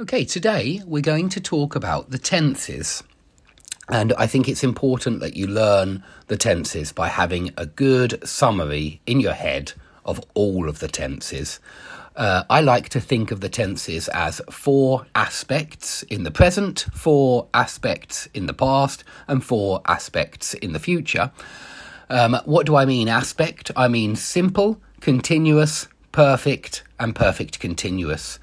Okay, 0.00 0.24
today 0.24 0.80
we're 0.86 1.02
going 1.02 1.28
to 1.28 1.42
talk 1.42 1.76
about 1.76 2.08
the 2.08 2.16
tenses. 2.16 3.02
And 3.90 4.14
I 4.14 4.26
think 4.26 4.48
it's 4.48 4.64
important 4.64 5.20
that 5.20 5.36
you 5.36 5.46
learn 5.46 6.02
the 6.28 6.38
tenses 6.38 6.90
by 6.90 7.08
having 7.08 7.50
a 7.58 7.66
good 7.66 8.26
summary 8.26 9.02
in 9.04 9.20
your 9.20 9.34
head 9.34 9.74
of 10.06 10.18
all 10.32 10.70
of 10.70 10.78
the 10.78 10.88
tenses. 10.88 11.60
Uh, 12.16 12.44
I 12.48 12.62
like 12.62 12.88
to 12.90 13.00
think 13.00 13.30
of 13.30 13.42
the 13.42 13.50
tenses 13.50 14.08
as 14.08 14.40
four 14.50 15.04
aspects 15.14 16.02
in 16.04 16.24
the 16.24 16.30
present, 16.30 16.86
four 16.94 17.48
aspects 17.52 18.24
in 18.32 18.46
the 18.46 18.54
past, 18.54 19.04
and 19.28 19.44
four 19.44 19.82
aspects 19.84 20.54
in 20.54 20.72
the 20.72 20.80
future. 20.80 21.30
Um, 22.08 22.40
what 22.46 22.64
do 22.64 22.74
I 22.74 22.86
mean 22.86 23.08
aspect? 23.08 23.70
I 23.76 23.86
mean 23.88 24.16
simple, 24.16 24.80
continuous, 25.00 25.88
perfect, 26.10 26.84
and 26.98 27.14
perfect 27.14 27.60
continuous. 27.60 28.38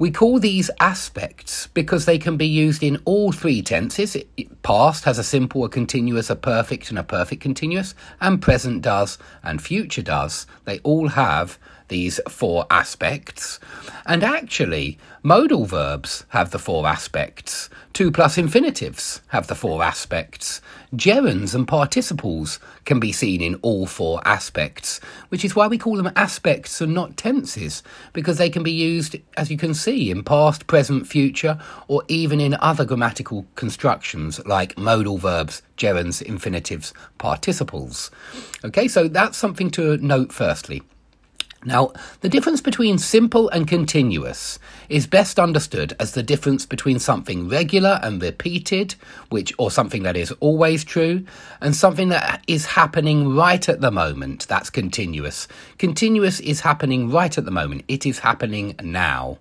We 0.00 0.12
call 0.12 0.38
these 0.38 0.70
aspects 0.78 1.66
because 1.74 2.04
they 2.04 2.18
can 2.18 2.36
be 2.36 2.46
used 2.46 2.84
in 2.84 3.02
all 3.04 3.32
three 3.32 3.62
tenses. 3.62 4.16
Past 4.62 5.02
has 5.04 5.18
a 5.18 5.24
simple, 5.24 5.64
a 5.64 5.68
continuous, 5.68 6.30
a 6.30 6.36
perfect, 6.36 6.90
and 6.90 6.98
a 7.00 7.02
perfect 7.02 7.42
continuous, 7.42 7.96
and 8.20 8.40
present 8.40 8.80
does, 8.80 9.18
and 9.42 9.60
future 9.60 10.02
does. 10.02 10.46
They 10.66 10.78
all 10.80 11.08
have 11.08 11.58
these 11.88 12.20
four 12.28 12.66
aspects. 12.70 13.58
And 14.06 14.22
actually, 14.22 14.98
modal 15.22 15.66
verbs 15.66 16.24
have 16.28 16.50
the 16.50 16.58
four 16.58 16.86
aspects. 16.86 17.68
To 17.94 18.10
plus 18.12 18.38
infinitives 18.38 19.20
have 19.28 19.48
the 19.48 19.54
four 19.54 19.82
aspects. 19.82 20.60
Gerunds 20.94 21.54
and 21.54 21.66
participles 21.66 22.60
can 22.84 23.00
be 23.00 23.12
seen 23.12 23.42
in 23.42 23.56
all 23.56 23.86
four 23.86 24.22
aspects, 24.24 25.00
which 25.28 25.44
is 25.44 25.54
why 25.54 25.66
we 25.66 25.76
call 25.76 25.96
them 25.96 26.12
aspects 26.16 26.80
and 26.80 26.94
not 26.94 27.16
tenses, 27.16 27.82
because 28.12 28.38
they 28.38 28.48
can 28.48 28.62
be 28.62 28.72
used, 28.72 29.16
as 29.36 29.50
you 29.50 29.58
can 29.58 29.74
see, 29.74 30.10
in 30.10 30.22
past, 30.22 30.66
present, 30.66 31.06
future, 31.06 31.58
or 31.88 32.02
even 32.08 32.40
in 32.40 32.54
other 32.60 32.84
grammatical 32.84 33.46
constructions 33.56 34.40
like 34.46 34.78
modal 34.78 35.18
verbs, 35.18 35.60
gerunds, 35.76 36.22
infinitives, 36.22 36.94
participles. 37.18 38.10
Okay, 38.64 38.88
so 38.88 39.08
that's 39.08 39.36
something 39.36 39.70
to 39.72 39.98
note 39.98 40.32
firstly. 40.32 40.82
Now, 41.68 41.92
the 42.22 42.30
difference 42.30 42.62
between 42.62 42.96
simple 42.96 43.50
and 43.50 43.68
continuous 43.68 44.58
is 44.88 45.06
best 45.06 45.38
understood 45.38 45.94
as 46.00 46.12
the 46.12 46.22
difference 46.22 46.64
between 46.64 46.98
something 46.98 47.46
regular 47.46 48.00
and 48.02 48.22
repeated, 48.22 48.94
which 49.28 49.52
or 49.58 49.70
something 49.70 50.02
that 50.04 50.16
is 50.16 50.32
always 50.40 50.82
true, 50.82 51.26
and 51.60 51.76
something 51.76 52.08
that 52.08 52.42
is 52.46 52.64
happening 52.64 53.34
right 53.34 53.68
at 53.68 53.82
the 53.82 53.90
moment. 53.90 54.48
That's 54.48 54.70
continuous. 54.70 55.46
Continuous 55.76 56.40
is 56.40 56.60
happening 56.60 57.10
right 57.10 57.36
at 57.36 57.44
the 57.44 57.50
moment. 57.50 57.84
It 57.86 58.06
is 58.06 58.20
happening 58.20 58.74
now. 58.82 59.36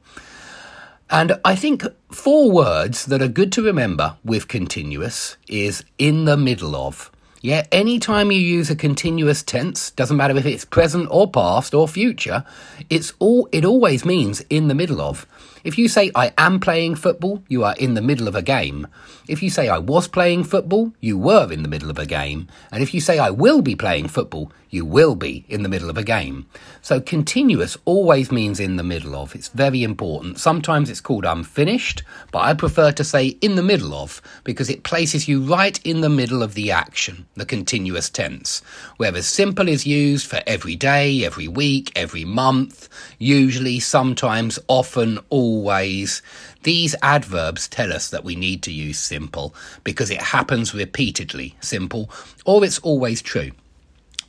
And 1.09 1.39
I 1.45 1.55
think 1.55 1.85
four 2.11 2.51
words 2.51 3.05
that 3.05 3.21
are 3.21 3.29
good 3.29 3.53
to 3.53 3.63
remember 3.63 4.17
with 4.25 4.49
continuous 4.49 5.37
is 5.47 5.85
in 5.97 6.25
the 6.25 6.35
middle 6.35 6.75
of. 6.75 7.09
Yeah, 7.41 7.67
anytime 7.71 8.31
you 8.31 8.39
use 8.39 8.69
a 8.71 8.75
continuous 8.75 9.43
tense, 9.43 9.91
doesn't 9.91 10.17
matter 10.17 10.35
if 10.35 10.45
it's 10.45 10.65
present 10.65 11.07
or 11.11 11.29
past 11.29 11.73
or 11.73 11.87
future, 11.87 12.43
it's 12.89 13.13
all 13.19 13.47
it 13.51 13.63
always 13.63 14.03
means 14.03 14.41
in 14.49 14.67
the 14.67 14.75
middle 14.75 14.99
of. 14.99 15.27
If 15.67 15.77
you 15.77 15.89
say 15.89 16.11
I 16.15 16.31
am 16.37 16.61
playing 16.61 16.95
football, 16.95 17.43
you 17.49 17.65
are 17.65 17.75
in 17.77 17.93
the 17.93 18.01
middle 18.01 18.29
of 18.29 18.35
a 18.35 18.41
game. 18.41 18.87
If 19.27 19.43
you 19.43 19.49
say 19.49 19.67
I 19.67 19.79
was 19.79 20.07
playing 20.07 20.45
football, 20.45 20.93
you 21.01 21.17
were 21.17 21.51
in 21.51 21.61
the 21.61 21.67
middle 21.67 21.89
of 21.89 21.99
a 21.99 22.05
game. 22.05 22.47
And 22.71 22.81
if 22.81 22.93
you 22.93 23.01
say 23.01 23.19
I 23.19 23.31
will 23.31 23.61
be 23.61 23.75
playing 23.75 24.07
football, 24.07 24.49
you 24.69 24.85
will 24.85 25.15
be 25.15 25.45
in 25.47 25.63
the 25.63 25.69
middle 25.69 25.89
of 25.89 25.97
a 25.97 26.03
game. 26.03 26.45
So 26.81 26.99
continuous 26.99 27.77
always 27.85 28.31
means 28.31 28.59
in 28.59 28.77
the 28.77 28.83
middle 28.83 29.15
of. 29.15 29.35
It's 29.35 29.49
very 29.49 29.83
important. 29.83 30.39
Sometimes 30.39 30.89
it's 30.89 31.01
called 31.01 31.25
unfinished, 31.25 32.03
but 32.31 32.39
I 32.39 32.53
prefer 32.53 32.91
to 32.93 33.03
say 33.03 33.27
in 33.41 33.55
the 33.55 33.63
middle 33.63 33.93
of 33.93 34.21
because 34.43 34.69
it 34.69 34.83
places 34.83 35.27
you 35.27 35.41
right 35.41 35.79
in 35.85 36.01
the 36.01 36.09
middle 36.09 36.43
of 36.43 36.53
the 36.53 36.71
action, 36.71 37.25
the 37.35 37.45
continuous 37.45 38.09
tense. 38.09 38.61
Whereas 38.97 39.27
simple 39.27 39.67
is 39.67 39.85
used 39.85 40.27
for 40.27 40.41
every 40.47 40.75
day, 40.75 41.25
every 41.25 41.47
week, 41.47 41.91
every 41.95 42.25
month, 42.25 42.89
usually, 43.17 43.79
sometimes, 43.79 44.59
often, 44.67 45.19
always. 45.57 46.21
These 46.63 46.95
adverbs 47.01 47.67
tell 47.67 47.91
us 47.91 48.09
that 48.11 48.23
we 48.23 48.35
need 48.35 48.61
to 48.63 48.71
use 48.71 48.99
simple 48.99 49.55
because 49.83 50.11
it 50.11 50.21
happens 50.21 50.73
repeatedly, 50.73 51.55
simple, 51.61 52.11
or 52.45 52.63
it's 52.63 52.79
always 52.79 53.21
true. 53.21 53.51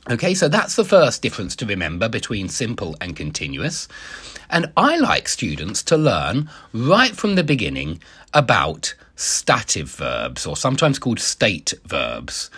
Okay, 0.09 0.33
so 0.33 0.47
that's 0.47 0.75
the 0.75 0.83
first 0.83 1.21
difference 1.21 1.55
to 1.57 1.67
remember 1.67 2.09
between 2.09 2.49
simple 2.49 2.95
and 2.99 3.15
continuous. 3.15 3.87
And 4.49 4.71
I 4.75 4.97
like 4.97 5.27
students 5.27 5.83
to 5.83 5.97
learn 5.97 6.49
right 6.73 7.15
from 7.15 7.35
the 7.35 7.43
beginning 7.43 8.01
about 8.33 8.95
stative 9.15 9.91
verbs, 9.91 10.47
or 10.47 10.55
sometimes 10.57 10.97
called 10.97 11.19
state 11.19 11.73
verbs. 11.85 12.49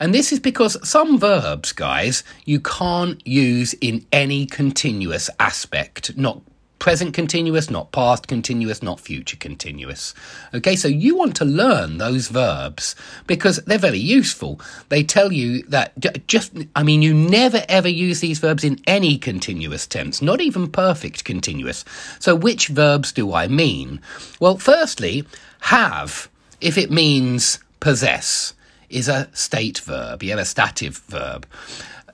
And 0.00 0.12
this 0.12 0.32
is 0.32 0.40
because 0.40 0.76
some 0.86 1.18
verbs, 1.18 1.72
guys, 1.72 2.24
you 2.44 2.60
can't 2.60 3.26
use 3.26 3.72
in 3.80 4.04
any 4.12 4.44
continuous 4.44 5.30
aspect, 5.40 6.14
not 6.18 6.42
present 6.78 7.14
continuous, 7.14 7.70
not 7.70 7.92
past 7.92 8.26
continuous, 8.26 8.82
not 8.82 9.00
future 9.00 9.36
continuous. 9.36 10.14
Okay, 10.54 10.76
so 10.76 10.88
you 10.88 11.16
want 11.16 11.36
to 11.36 11.44
learn 11.44 11.98
those 11.98 12.28
verbs 12.28 12.94
because 13.26 13.56
they're 13.66 13.78
very 13.78 13.98
useful. 13.98 14.60
They 14.88 15.02
tell 15.02 15.32
you 15.32 15.62
that 15.64 15.92
just, 16.26 16.52
I 16.76 16.82
mean, 16.82 17.02
you 17.02 17.14
never 17.14 17.64
ever 17.68 17.88
use 17.88 18.20
these 18.20 18.38
verbs 18.38 18.64
in 18.64 18.80
any 18.86 19.18
continuous 19.18 19.86
tense, 19.86 20.22
not 20.22 20.40
even 20.40 20.70
perfect 20.70 21.24
continuous. 21.24 21.84
So 22.18 22.34
which 22.34 22.68
verbs 22.68 23.12
do 23.12 23.32
I 23.32 23.48
mean? 23.48 24.00
Well, 24.40 24.58
firstly, 24.58 25.24
have, 25.60 26.28
if 26.60 26.78
it 26.78 26.90
means 26.90 27.58
possess, 27.80 28.54
is 28.90 29.08
a 29.08 29.28
state 29.32 29.78
verb, 29.78 30.22
yeah, 30.22 30.36
a 30.36 30.44
stative 30.44 30.98
verb. 31.08 31.46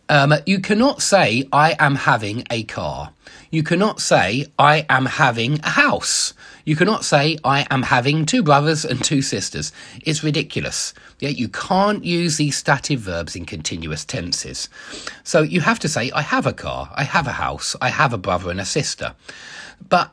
Um, 0.09 0.35
you 0.45 0.61
cannot 0.61 1.01
say, 1.01 1.49
I 1.53 1.77
am 1.79 1.95
having 1.95 2.45
a 2.51 2.65
car. 2.65 3.13
You 3.51 3.63
cannot 3.63 4.01
say, 4.01 4.47
I 4.59 4.85
am 4.89 5.07
having 5.07 5.61
a 5.61 5.71
house. 5.71 6.35
You 6.65 6.77
cannot 6.77 7.05
say, 7.05 7.39
I 7.45 7.67
am 7.71 7.83
having 7.83 8.27
two 8.27 8.43
brothers 8.43 8.85
and 8.85 9.03
two 9.03 9.23
sisters. 9.23 9.73
It's 10.03 10.25
ridiculous. 10.25 10.93
Yeah, 11.21 11.31
you 11.31 11.49
can't 11.49 12.05
use 12.05 12.37
these 12.37 12.57
stative 12.57 13.01
verbs 13.01 13.37
in 13.37 13.45
continuous 13.47 14.05
tenses. 14.05 14.69
So 15.23 15.43
you 15.43 15.61
have 15.61 15.79
to 15.81 15.89
say, 15.89 16.11
I 16.11 16.23
have 16.23 16.47
a 16.47 16.53
car, 16.53 16.91
I 16.95 17.05
have 17.05 17.27
a 17.27 17.33
house, 17.33 17.77
I 17.81 17.89
have 17.91 18.13
a 18.13 18.19
brother 18.19 18.51
and 18.51 18.61
a 18.61 18.65
sister. 18.65 19.15
But 19.89 20.11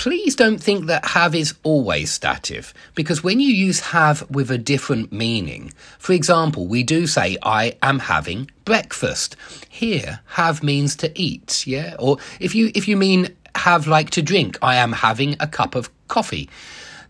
please 0.00 0.34
don't 0.34 0.62
think 0.62 0.86
that 0.86 1.04
have 1.04 1.34
is 1.34 1.52
always 1.62 2.10
stative, 2.10 2.72
because 2.94 3.22
when 3.22 3.38
you 3.38 3.52
use 3.52 3.80
have 3.80 4.24
with 4.30 4.50
a 4.50 4.56
different 4.56 5.12
meaning, 5.12 5.70
for 5.98 6.14
example, 6.14 6.66
we 6.66 6.82
do 6.82 7.06
say, 7.06 7.36
I 7.42 7.76
am 7.82 7.98
having 7.98 8.50
breakfast. 8.64 9.36
Here, 9.68 10.20
have 10.24 10.62
means 10.62 10.96
to 10.96 11.12
eat, 11.20 11.66
yeah? 11.66 11.96
Or 11.98 12.16
if 12.40 12.54
you, 12.54 12.72
if 12.74 12.88
you 12.88 12.96
mean 12.96 13.28
have 13.54 13.86
like 13.86 14.08
to 14.12 14.22
drink, 14.22 14.56
I 14.62 14.76
am 14.76 14.92
having 14.92 15.36
a 15.38 15.46
cup 15.46 15.74
of 15.74 15.90
coffee. 16.08 16.48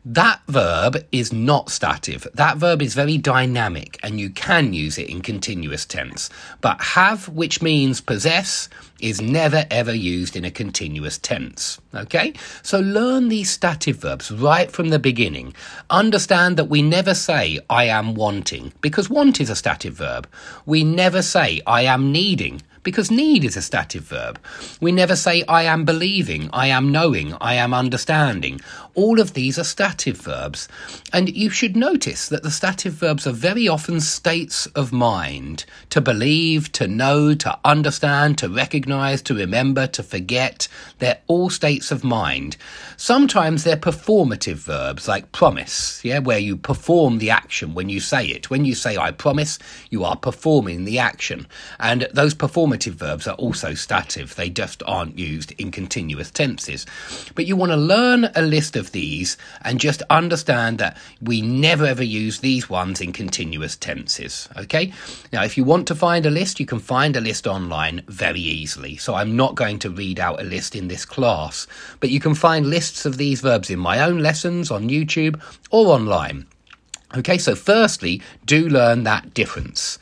That 0.05 0.41
verb 0.49 1.05
is 1.13 1.31
not 1.31 1.69
stative. 1.69 2.27
That 2.33 2.57
verb 2.57 2.81
is 2.81 2.95
very 2.95 3.19
dynamic 3.19 3.99
and 4.03 4.19
you 4.19 4.31
can 4.31 4.73
use 4.73 4.97
it 4.97 5.11
in 5.11 5.21
continuous 5.21 5.85
tense. 5.85 6.31
But 6.63 6.81
have, 6.81 7.29
which 7.29 7.61
means 7.61 8.01
possess, 8.01 8.71
is 9.01 9.21
never 9.21 9.67
ever 9.71 9.95
used 9.95 10.37
in 10.37 10.45
a 10.47 10.51
continuous 10.51 11.19
tense. 11.19 11.79
Okay? 11.95 12.33
So 12.63 12.81
learn 12.81 13.29
these 13.29 13.51
stative 13.51 13.99
verbs 13.99 14.31
right 14.31 14.71
from 14.71 14.89
the 14.89 14.99
beginning. 14.99 15.53
Understand 15.91 16.57
that 16.57 16.71
we 16.71 16.81
never 16.81 17.13
say 17.13 17.59
I 17.69 17.85
am 17.85 18.15
wanting 18.15 18.73
because 18.81 19.11
want 19.11 19.39
is 19.39 19.51
a 19.51 19.57
stative 19.57 19.95
verb. 19.95 20.27
We 20.65 20.83
never 20.83 21.21
say 21.21 21.61
I 21.67 21.83
am 21.83 22.11
needing 22.11 22.63
because 22.83 23.11
need 23.11 23.45
is 23.45 23.57
a 23.57 23.63
stative 23.63 24.05
verb. 24.05 24.39
We 24.81 24.93
never 24.93 25.17
say 25.17 25.45
I 25.45 25.65
am 25.65 25.85
believing, 25.85 26.49
I 26.53 26.69
am 26.69 26.91
knowing, 26.91 27.35
I 27.41 27.55
am 27.55 27.75
understanding. 27.75 28.61
All 28.95 29.21
of 29.21 29.35
these 29.35 29.59
are 29.59 29.65
stative 29.65 30.17
verbs. 30.17 30.69
And 31.13 31.35
you 31.35 31.51
should 31.51 31.77
notice 31.77 32.29
that 32.29 32.43
the 32.43 32.51
stative 32.51 32.95
verbs 32.95 33.27
are 33.27 33.33
very 33.33 33.69
often 33.69 34.01
states 34.01 34.67
of 34.67 34.93
mind 34.93 35.65
to 35.91 36.01
believe, 36.01 36.73
to 36.73 36.89
know, 36.89 37.35
to 37.35 37.59
understand, 37.65 38.39
to 38.39 38.49
recognize, 38.49 39.23
to 39.23 39.35
remember, 39.35 39.87
to 39.89 40.03
forget. 40.03 40.67
They're 40.99 41.21
all 41.27 41.51
states 41.51 41.91
of 41.91 42.03
mind. 42.03 42.57
Sometimes 42.97 43.65
they're 43.65 43.77
performative 43.77 44.57
verbs 44.57 45.07
like 45.07 45.33
promise, 45.33 46.05
yeah, 46.05 46.19
where 46.19 46.39
you 46.39 46.57
perform 46.57 47.19
the 47.19 47.31
action 47.31 47.75
when 47.75 47.89
you 47.89 48.01
say 48.01 48.27
it. 48.27 48.51
When 48.51 48.65
you 48.65 48.75
say 48.75 48.97
I 48.97 49.11
promise, 49.11 49.59
you 49.91 50.05
are 50.05 50.17
performing 50.17 50.85
the 50.85 50.99
action. 50.99 51.47
And 51.79 52.09
those 52.13 52.35
perform 52.35 52.70
formative 52.71 52.95
verbs 52.95 53.27
are 53.27 53.35
also 53.35 53.75
stative. 53.75 54.37
They 54.37 54.49
just 54.49 54.81
aren't 54.87 55.19
used 55.19 55.51
in 55.59 55.73
continuous 55.73 56.31
tenses. 56.31 56.87
But 57.35 57.47
you 57.47 57.57
want 57.57 57.73
to 57.73 57.77
learn 57.77 58.31
a 58.37 58.43
list 58.43 58.77
of 58.77 58.93
these 58.93 59.37
and 59.63 59.81
just 59.81 60.03
understand 60.09 60.79
that 60.79 60.97
we 61.21 61.43
never 61.43 61.85
ever 61.85 62.05
use 62.05 62.39
these 62.39 62.71
ones 62.71 63.01
in 63.01 63.13
continuous 63.13 63.75
tenses. 63.75 64.49
Okay? 64.57 64.93
Now, 65.33 65.43
if 65.43 65.57
you 65.57 65.65
want 65.65 65.89
to 65.89 65.97
find 65.97 66.25
a 66.25 66.31
list, 66.31 66.61
you 66.61 66.67
can 66.67 66.79
find 66.79 67.17
a 67.17 67.21
list 67.21 67.49
online 67.49 68.03
very 68.07 68.39
easily. 68.39 68.97
So 68.99 69.17
I'm 69.17 69.35
not 69.35 69.57
going 69.57 69.81
to 69.81 69.91
read 69.91 70.21
out 70.21 70.41
a 70.41 70.45
list 70.45 70.77
in 70.77 70.87
this 70.87 71.05
class, 71.05 71.67
but 71.99 72.11
you 72.11 72.21
can 72.21 72.37
find 72.37 72.71
lists 72.71 73.05
of 73.05 73.17
these 73.17 73.41
verbs 73.41 73.69
in 73.69 73.81
my 73.81 73.99
own 73.99 74.21
lessons 74.21 74.71
on 74.71 74.89
YouTube 74.89 75.43
or 75.73 75.89
online. 75.89 76.47
Okay, 77.17 77.39
so 77.39 77.57
firstly, 77.57 78.23
do 78.47 78.69
learn 78.69 79.03
that 79.03 79.35
difference. 79.35 79.99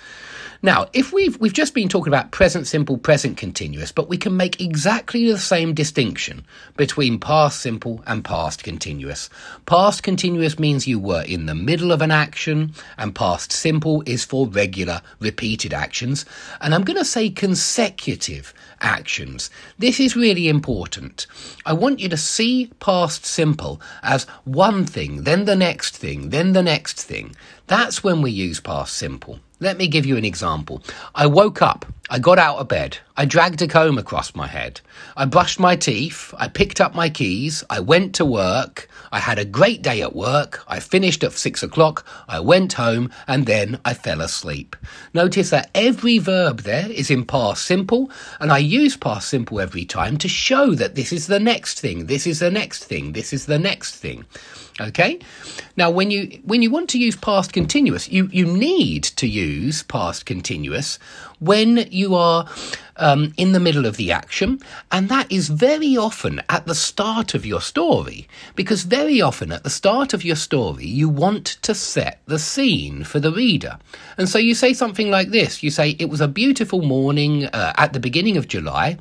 Now, 0.61 0.89
if 0.93 1.13
we've 1.13 1.39
we've 1.39 1.53
just 1.53 1.73
been 1.73 1.89
talking 1.89 2.13
about 2.13 2.33
present 2.33 2.67
simple, 2.67 2.99
present 2.99 3.37
continuous, 3.37 3.93
but 3.93 4.09
we 4.09 4.17
can 4.17 4.37
make 4.37 4.61
exactly 4.61 5.31
the 5.31 5.39
same 5.39 5.73
distinction 5.73 6.45
between 6.77 7.21
past 7.21 7.61
simple 7.61 8.03
and 8.09 8.25
past 8.25 8.65
continuous. 8.65 9.31
Past 9.67 10.03
continuous 10.03 10.59
means 10.59 10.89
you 10.89 10.99
were 10.99 11.23
in 11.23 11.47
the 11.47 11.55
middle 11.55 11.93
of 11.93 12.03
an 12.03 12.11
action, 12.11 12.75
and 12.97 13.15
past 13.15 13.53
simple 13.53 14.03
is 14.05 14.25
for 14.25 14.49
regular, 14.49 15.01
repeated 15.21 15.73
actions. 15.73 16.25
And 16.61 16.75
I'm 16.75 16.83
going 16.83 16.99
to 16.99 17.05
say 17.05 17.31
consecutive 17.31 18.53
actions. 18.81 19.51
This 19.79 20.01
is 20.01 20.17
really 20.17 20.49
important. 20.49 21.29
I 21.67 21.73
want 21.73 22.01
you 22.01 22.09
to 22.09 22.17
see 22.17 22.73
past 22.81 23.25
simple 23.25 23.81
as 24.03 24.25
one 24.43 24.85
thing, 24.85 25.23
then 25.23 25.45
the 25.45 25.55
next 25.55 25.97
thing, 25.97 26.31
then 26.31 26.53
the 26.53 26.65
next 26.65 27.01
thing. 27.01 27.37
That's 27.69 28.03
when 28.03 28.23
we 28.23 28.33
use 28.33 28.59
past 28.59 28.95
simple. 28.95 29.39
Let 29.61 29.77
me 29.77 29.89
give 29.89 30.07
you 30.07 30.17
an 30.17 30.25
example. 30.25 30.83
I 31.15 31.27
woke 31.27 31.63
up, 31.63 31.85
I 32.11 32.19
got 32.19 32.39
out 32.39 32.57
of 32.57 32.69
bed, 32.69 32.97
I 33.19 33.27
dragged 33.27 33.61
a 33.61 33.69
comb 33.69 33.99
across 33.99 34.35
my 34.35 34.47
head, 34.47 34.81
I 35.15 35.27
brushed 35.27 35.61
my 35.61 35.77
teeth, 35.77 36.33
I 36.39 36.49
picked 36.49 36.81
up 36.81 36.95
my 36.95 37.11
keys, 37.11 37.63
I 37.69 37.81
went 37.81 38.15
to 38.15 38.25
work, 38.25 38.89
I 39.13 39.19
had 39.19 39.39
a 39.39 39.45
great 39.45 39.83
day 39.83 40.01
at 40.01 40.17
work, 40.17 40.65
I 40.67 40.81
finished 40.81 41.23
at 41.23 41.33
six 41.33 41.63
o'clock, 41.63 42.07
I 42.27 42.41
went 42.41 42.73
home, 42.73 43.11
and 43.27 43.45
then 43.45 43.79
I 43.85 43.93
fell 43.93 44.23
asleep. 44.23 44.75
Notice 45.13 45.51
that 45.51 45.71
every 45.75 46.19
verb 46.19 46.61
there 46.61 46.91
is 46.91 47.11
in 47.11 47.27
past 47.27 47.67
simple, 47.67 48.11
and 48.41 48.51
I 48.51 48.59
use 48.59 48.97
past 48.97 49.29
simple 49.29 49.61
every 49.61 49.85
time 49.85 50.17
to 50.19 50.29
show 50.29 50.75
that 50.77 50.95
this 50.95 51.13
is 51.13 51.27
the 51.27 51.41
next 51.41 51.79
thing, 51.79 52.07
this 52.07 52.27
is 52.27 52.39
the 52.39 52.51
next 52.51 52.85
thing, 52.85 53.13
this 53.13 53.35
is 53.35 53.45
the 53.45 53.59
next 53.59 53.97
thing. 53.97 54.25
Okay? 54.81 55.19
Now 55.77 55.91
when 55.91 56.11
you 56.11 56.41
when 56.45 56.63
you 56.63 56.71
want 56.71 56.89
to 56.91 56.99
use 56.99 57.17
past 57.17 57.53
continuous, 57.53 58.09
you, 58.09 58.29
you 58.33 58.47
need 58.47 59.03
to 59.03 59.27
use 59.27 59.83
past 59.83 60.25
continuous 60.25 60.99
when 61.41 61.89
you 61.91 62.15
are 62.15 62.49
um, 62.97 63.33
in 63.37 63.53
the 63.53 63.61
middle 63.61 63.87
of 63.87 63.97
the 63.97 64.13
action, 64.13 64.61
and 64.91 65.09
that 65.09 65.31
is 65.31 65.49
very 65.49 65.97
often 65.97 66.43
at 66.49 66.67
the 66.67 66.75
start 66.75 67.35
of 67.35 67.47
your 67.47 67.61
story, 67.61 68.29
because 68.55 68.83
very 68.83 69.21
often 69.21 69.53
at 69.53 69.63
the 69.63 69.71
start 69.71 70.13
of 70.13 70.25
your 70.25 70.37
story, 70.37 70.87
you 70.87 71.09
want 71.09 71.47
to 71.63 71.75
set 71.75 72.21
the 72.27 72.39
scene 72.39 73.05
for 73.05 73.21
the 73.21 73.33
reader. 73.33 73.79
And 74.17 74.29
so 74.29 74.39
you 74.39 74.55
say 74.55 74.73
something 74.73 75.11
like 75.11 75.31
this 75.31 75.63
you 75.63 75.71
say, 75.71 75.91
It 75.99 76.11
was 76.11 76.21
a 76.21 76.29
beautiful 76.29 76.83
morning 76.83 77.47
uh, 77.47 77.73
at 77.77 77.93
the 77.93 78.01
beginning 78.01 78.37
of 78.37 78.49
July. 78.49 78.99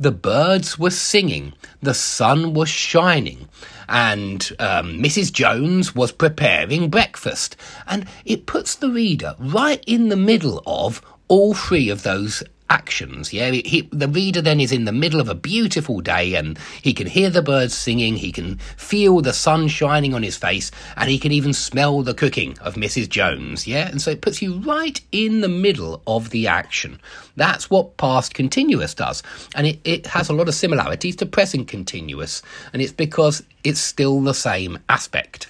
The 0.00 0.12
birds 0.12 0.78
were 0.78 0.90
singing, 0.90 1.54
the 1.82 1.94
sun 1.94 2.54
was 2.54 2.68
shining, 2.68 3.48
and 3.88 4.48
um, 4.60 5.02
Mrs. 5.02 5.32
Jones 5.32 5.92
was 5.92 6.12
preparing 6.12 6.88
breakfast. 6.88 7.56
And 7.86 8.06
it 8.24 8.46
puts 8.46 8.76
the 8.76 8.90
reader 8.90 9.34
right 9.40 9.82
in 9.88 10.08
the 10.08 10.16
middle 10.16 10.62
of 10.66 11.02
all 11.28 11.54
three 11.54 11.88
of 11.88 12.02
those 12.02 12.42
actions. 12.70 13.32
Yeah, 13.32 13.50
he, 13.50 13.88
the 13.92 14.08
reader 14.08 14.42
then 14.42 14.60
is 14.60 14.72
in 14.72 14.84
the 14.84 14.92
middle 14.92 15.20
of 15.20 15.28
a 15.28 15.34
beautiful 15.34 16.00
day 16.00 16.34
and 16.34 16.58
he 16.82 16.92
can 16.92 17.06
hear 17.06 17.30
the 17.30 17.42
birds 17.42 17.74
singing, 17.74 18.16
he 18.16 18.32
can 18.32 18.56
feel 18.76 19.20
the 19.20 19.32
sun 19.32 19.68
shining 19.68 20.14
on 20.14 20.22
his 20.22 20.36
face, 20.36 20.70
and 20.96 21.08
he 21.08 21.18
can 21.18 21.32
even 21.32 21.52
smell 21.52 22.02
the 22.02 22.14
cooking 22.14 22.58
of 22.60 22.74
Mrs. 22.74 23.08
Jones. 23.08 23.66
Yeah, 23.66 23.88
and 23.88 24.00
so 24.02 24.10
it 24.10 24.20
puts 24.20 24.42
you 24.42 24.60
right 24.60 25.00
in 25.12 25.40
the 25.40 25.48
middle 25.48 26.02
of 26.06 26.30
the 26.30 26.46
action. 26.46 27.00
That's 27.36 27.70
what 27.70 27.96
past 27.96 28.34
continuous 28.34 28.94
does, 28.94 29.22
and 29.54 29.66
it, 29.66 29.80
it 29.84 30.06
has 30.08 30.28
a 30.28 30.34
lot 30.34 30.48
of 30.48 30.54
similarities 30.54 31.16
to 31.16 31.26
present 31.26 31.68
continuous, 31.68 32.42
and 32.72 32.82
it's 32.82 32.92
because 32.92 33.42
it's 33.64 33.80
still 33.80 34.20
the 34.20 34.34
same 34.34 34.78
aspect. 34.88 35.48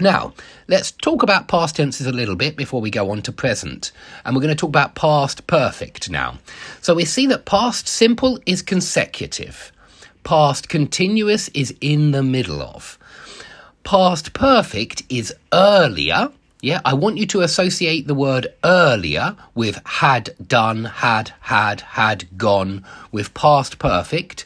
Now, 0.00 0.32
let's 0.68 0.92
talk 0.92 1.24
about 1.24 1.48
past 1.48 1.76
tenses 1.76 2.06
a 2.06 2.12
little 2.12 2.36
bit 2.36 2.56
before 2.56 2.80
we 2.80 2.90
go 2.90 3.10
on 3.10 3.20
to 3.22 3.32
present. 3.32 3.90
And 4.24 4.34
we're 4.34 4.42
going 4.42 4.54
to 4.54 4.60
talk 4.60 4.68
about 4.68 4.94
past 4.94 5.46
perfect 5.48 6.08
now. 6.08 6.38
So 6.80 6.94
we 6.94 7.04
see 7.04 7.26
that 7.26 7.46
past 7.46 7.88
simple 7.88 8.38
is 8.46 8.62
consecutive, 8.62 9.72
past 10.22 10.68
continuous 10.68 11.48
is 11.48 11.74
in 11.80 12.12
the 12.12 12.22
middle 12.22 12.62
of, 12.62 12.96
past 13.82 14.34
perfect 14.34 15.02
is 15.08 15.34
earlier. 15.52 16.30
Yeah, 16.60 16.80
I 16.84 16.94
want 16.94 17.18
you 17.18 17.26
to 17.26 17.42
associate 17.42 18.06
the 18.06 18.14
word 18.14 18.48
earlier 18.64 19.36
with 19.54 19.80
had 19.84 20.34
done, 20.44 20.84
had, 20.84 21.32
had, 21.40 21.80
had 21.80 22.26
gone 22.36 22.84
with 23.10 23.34
past 23.34 23.78
perfect. 23.78 24.44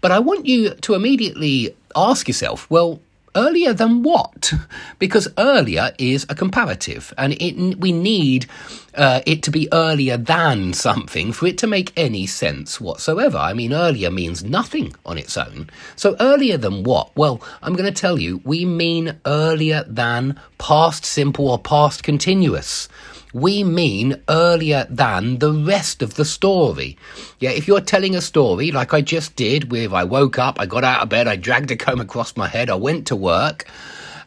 But 0.00 0.12
I 0.12 0.18
want 0.18 0.46
you 0.46 0.70
to 0.74 0.94
immediately 0.94 1.74
ask 1.96 2.28
yourself, 2.28 2.70
well, 2.70 3.00
earlier 3.34 3.72
than 3.72 4.02
what? 4.02 4.52
Because 4.98 5.28
earlier 5.38 5.92
is 5.98 6.26
a 6.28 6.34
comparative, 6.34 7.12
and 7.18 7.34
it, 7.40 7.78
we 7.78 7.92
need 7.92 8.46
uh, 8.94 9.20
it 9.26 9.42
to 9.42 9.50
be 9.50 9.68
earlier 9.72 10.16
than 10.16 10.72
something 10.72 11.32
for 11.32 11.46
it 11.46 11.58
to 11.58 11.66
make 11.66 11.92
any 11.96 12.26
sense 12.26 12.80
whatsoever. 12.80 13.38
I 13.38 13.52
mean, 13.52 13.72
earlier 13.72 14.10
means 14.10 14.44
nothing 14.44 14.94
on 15.04 15.18
its 15.18 15.36
own. 15.36 15.68
So, 15.96 16.16
earlier 16.20 16.56
than 16.56 16.84
what? 16.84 17.14
Well, 17.16 17.42
I'm 17.62 17.74
going 17.74 17.92
to 17.92 18.00
tell 18.00 18.18
you, 18.18 18.40
we 18.44 18.64
mean 18.64 19.18
earlier 19.26 19.84
than 19.86 20.40
past 20.58 21.04
simple 21.04 21.48
or 21.48 21.58
past 21.58 22.02
continuous 22.02 22.88
we 23.34 23.64
mean 23.64 24.22
earlier 24.28 24.86
than 24.88 25.38
the 25.40 25.52
rest 25.52 26.02
of 26.02 26.14
the 26.14 26.24
story. 26.24 26.96
Yeah, 27.40 27.50
if 27.50 27.66
you're 27.66 27.80
telling 27.80 28.14
a 28.14 28.20
story 28.20 28.70
like 28.70 28.94
I 28.94 29.00
just 29.00 29.34
did 29.34 29.72
with 29.72 29.92
I 29.92 30.04
woke 30.04 30.38
up, 30.38 30.60
I 30.60 30.66
got 30.66 30.84
out 30.84 31.02
of 31.02 31.08
bed, 31.08 31.26
I 31.26 31.34
dragged 31.34 31.72
a 31.72 31.76
comb 31.76 32.00
across 32.00 32.36
my 32.36 32.46
head, 32.46 32.70
I 32.70 32.76
went 32.76 33.08
to 33.08 33.16
work, 33.16 33.66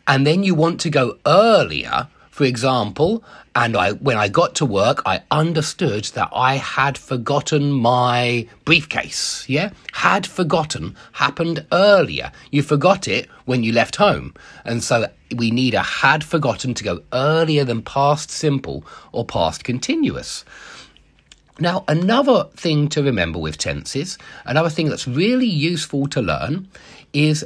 and 0.07 0.27
then 0.27 0.43
you 0.43 0.53
want 0.53 0.81
to 0.81 0.89
go 0.89 1.17
earlier, 1.25 2.09
for 2.37 2.43
example, 2.43 3.23
and 3.55 3.75
I, 3.75 3.93
when 3.93 4.15
I 4.15 4.27
got 4.27 4.53
to 4.57 4.65
work, 4.67 5.01
I 5.07 5.23
understood 5.31 6.05
that 6.13 6.29
I 6.31 6.57
had 6.57 6.95
forgotten 6.95 7.71
my 7.71 8.47
briefcase. 8.63 9.43
Yeah? 9.49 9.71
Had 9.93 10.27
forgotten 10.27 10.95
happened 11.13 11.65
earlier. 11.71 12.31
You 12.51 12.61
forgot 12.61 13.07
it 13.07 13.27
when 13.45 13.63
you 13.63 13.71
left 13.71 13.95
home. 13.95 14.35
And 14.65 14.83
so 14.83 15.07
we 15.35 15.49
need 15.49 15.73
a 15.73 15.81
had 15.81 16.23
forgotten 16.23 16.75
to 16.75 16.83
go 16.83 17.01
earlier 17.11 17.63
than 17.63 17.81
past 17.81 18.29
simple 18.29 18.85
or 19.11 19.25
past 19.25 19.63
continuous. 19.63 20.45
Now, 21.59 21.85
another 21.87 22.43
thing 22.55 22.87
to 22.89 23.01
remember 23.01 23.39
with 23.39 23.57
tenses, 23.57 24.19
another 24.45 24.69
thing 24.69 24.89
that's 24.89 25.07
really 25.07 25.47
useful 25.47 26.05
to 26.09 26.21
learn 26.21 26.67
is 27.13 27.43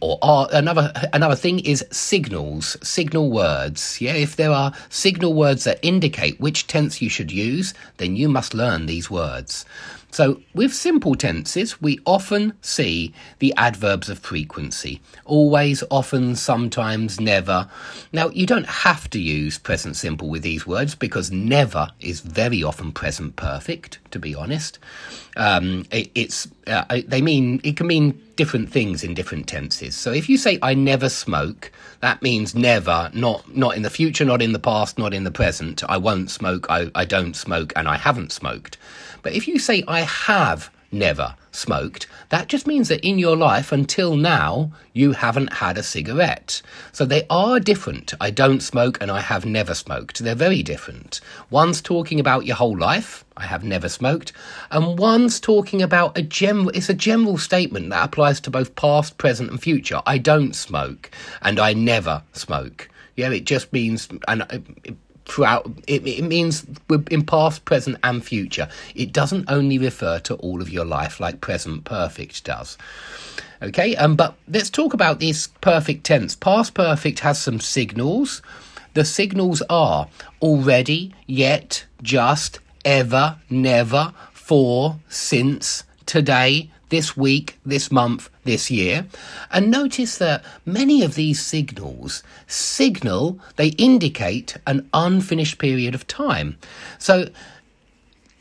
or 0.00 0.18
are, 0.22 0.48
another 0.52 0.92
another 1.12 1.34
thing 1.36 1.58
is 1.60 1.84
signals, 1.90 2.76
signal 2.82 3.30
words. 3.30 4.00
Yeah, 4.00 4.14
if 4.14 4.36
there 4.36 4.52
are 4.52 4.72
signal 4.88 5.34
words 5.34 5.64
that 5.64 5.78
indicate 5.82 6.40
which 6.40 6.66
tense 6.66 7.02
you 7.02 7.10
should 7.10 7.32
use, 7.32 7.74
then 7.96 8.16
you 8.16 8.28
must 8.28 8.54
learn 8.54 8.86
these 8.86 9.10
words. 9.10 9.64
So, 10.10 10.40
with 10.54 10.72
simple 10.72 11.14
tenses, 11.14 11.82
we 11.82 12.00
often 12.06 12.54
see 12.62 13.12
the 13.40 13.52
adverbs 13.56 14.08
of 14.08 14.18
frequency 14.18 15.00
always, 15.26 15.84
often, 15.90 16.34
sometimes, 16.34 17.20
never. 17.20 17.68
Now, 18.12 18.30
you 18.30 18.46
don't 18.46 18.66
have 18.66 19.10
to 19.10 19.20
use 19.20 19.58
present 19.58 19.96
simple 19.96 20.28
with 20.28 20.42
these 20.42 20.66
words 20.66 20.94
because 20.94 21.30
never 21.30 21.90
is 22.00 22.20
very 22.20 22.62
often 22.62 22.90
present 22.90 23.36
perfect, 23.36 23.98
to 24.10 24.18
be 24.18 24.34
honest. 24.34 24.78
Um, 25.36 25.84
it, 25.92 26.10
it's 26.14 26.48
uh, 26.66 26.84
they 27.06 27.22
mean 27.22 27.60
it 27.62 27.76
can 27.76 27.86
mean 27.86 28.20
different 28.34 28.70
things 28.70 29.04
in 29.04 29.14
different 29.14 29.46
tenses. 29.46 29.94
So 29.94 30.12
if 30.12 30.28
you 30.28 30.36
say 30.36 30.58
I 30.62 30.74
never 30.74 31.08
smoke, 31.08 31.70
that 32.00 32.22
means 32.22 32.54
never, 32.54 33.10
not 33.12 33.54
not 33.54 33.76
in 33.76 33.82
the 33.82 33.90
future, 33.90 34.24
not 34.24 34.42
in 34.42 34.52
the 34.52 34.58
past, 34.58 34.98
not 34.98 35.12
in 35.14 35.24
the 35.24 35.30
present. 35.30 35.84
I 35.88 35.98
won't 35.98 36.30
smoke, 36.30 36.66
I, 36.70 36.90
I 36.94 37.04
don't 37.04 37.36
smoke, 37.36 37.72
and 37.76 37.88
I 37.88 37.96
haven't 37.96 38.32
smoked. 38.32 38.78
But 39.22 39.34
if 39.34 39.46
you 39.48 39.58
say, 39.58 39.82
I 39.98 40.02
have 40.02 40.70
never 40.92 41.34
smoked, 41.50 42.06
that 42.28 42.46
just 42.46 42.68
means 42.68 42.86
that 42.86 43.04
in 43.04 43.18
your 43.18 43.36
life 43.36 43.72
until 43.72 44.14
now, 44.14 44.70
you 44.92 45.10
haven't 45.10 45.54
had 45.54 45.76
a 45.76 45.82
cigarette. 45.82 46.62
So 46.92 47.04
they 47.04 47.24
are 47.28 47.58
different. 47.58 48.14
I 48.20 48.30
don't 48.30 48.60
smoke 48.60 48.96
and 49.00 49.10
I 49.10 49.18
have 49.18 49.44
never 49.44 49.74
smoked. 49.74 50.20
They're 50.20 50.36
very 50.36 50.62
different. 50.62 51.20
One's 51.50 51.82
talking 51.82 52.20
about 52.20 52.46
your 52.46 52.54
whole 52.54 52.78
life. 52.78 53.24
I 53.36 53.46
have 53.46 53.64
never 53.64 53.88
smoked. 53.88 54.32
And 54.70 54.96
one's 55.00 55.40
talking 55.40 55.82
about 55.82 56.16
a 56.16 56.22
general, 56.22 56.68
it's 56.68 56.88
a 56.88 56.94
general 56.94 57.36
statement 57.36 57.90
that 57.90 58.04
applies 58.04 58.38
to 58.42 58.52
both 58.52 58.76
past, 58.76 59.18
present, 59.18 59.50
and 59.50 59.60
future. 59.60 60.00
I 60.06 60.18
don't 60.18 60.54
smoke 60.54 61.10
and 61.42 61.58
I 61.58 61.72
never 61.72 62.22
smoke. 62.34 62.88
Yeah, 63.16 63.30
it 63.30 63.46
just 63.46 63.72
means, 63.72 64.08
and 64.28 64.42
uh, 64.42 64.58
throughout. 65.28 65.70
It, 65.86 66.06
it 66.06 66.24
means 66.24 66.66
in 67.10 67.24
past, 67.24 67.64
present, 67.64 67.98
and 68.02 68.24
future. 68.24 68.68
It 68.94 69.12
doesn't 69.12 69.50
only 69.50 69.78
refer 69.78 70.18
to 70.20 70.34
all 70.36 70.60
of 70.60 70.70
your 70.70 70.84
life 70.84 71.20
like 71.20 71.40
present 71.40 71.84
perfect 71.84 72.44
does. 72.44 72.76
Okay, 73.62 73.96
um, 73.96 74.16
but 74.16 74.36
let's 74.48 74.70
talk 74.70 74.94
about 74.94 75.18
this 75.20 75.48
perfect 75.60 76.04
tense. 76.04 76.34
Past 76.34 76.74
perfect 76.74 77.20
has 77.20 77.40
some 77.40 77.60
signals. 77.60 78.40
The 78.94 79.04
signals 79.04 79.62
are 79.68 80.08
already, 80.40 81.14
yet, 81.26 81.84
just, 82.02 82.60
ever, 82.84 83.36
never, 83.50 84.12
for, 84.32 84.98
since, 85.08 85.84
today, 86.08 86.70
this 86.88 87.16
week, 87.16 87.58
this 87.64 87.92
month, 87.92 88.30
this 88.44 88.70
year. 88.70 89.06
And 89.52 89.70
notice 89.70 90.18
that 90.18 90.42
many 90.64 91.04
of 91.04 91.14
these 91.14 91.40
signals 91.40 92.22
signal, 92.46 93.38
they 93.56 93.68
indicate 93.68 94.56
an 94.66 94.88
unfinished 94.94 95.58
period 95.58 95.94
of 95.94 96.06
time. 96.06 96.56
So 96.98 97.28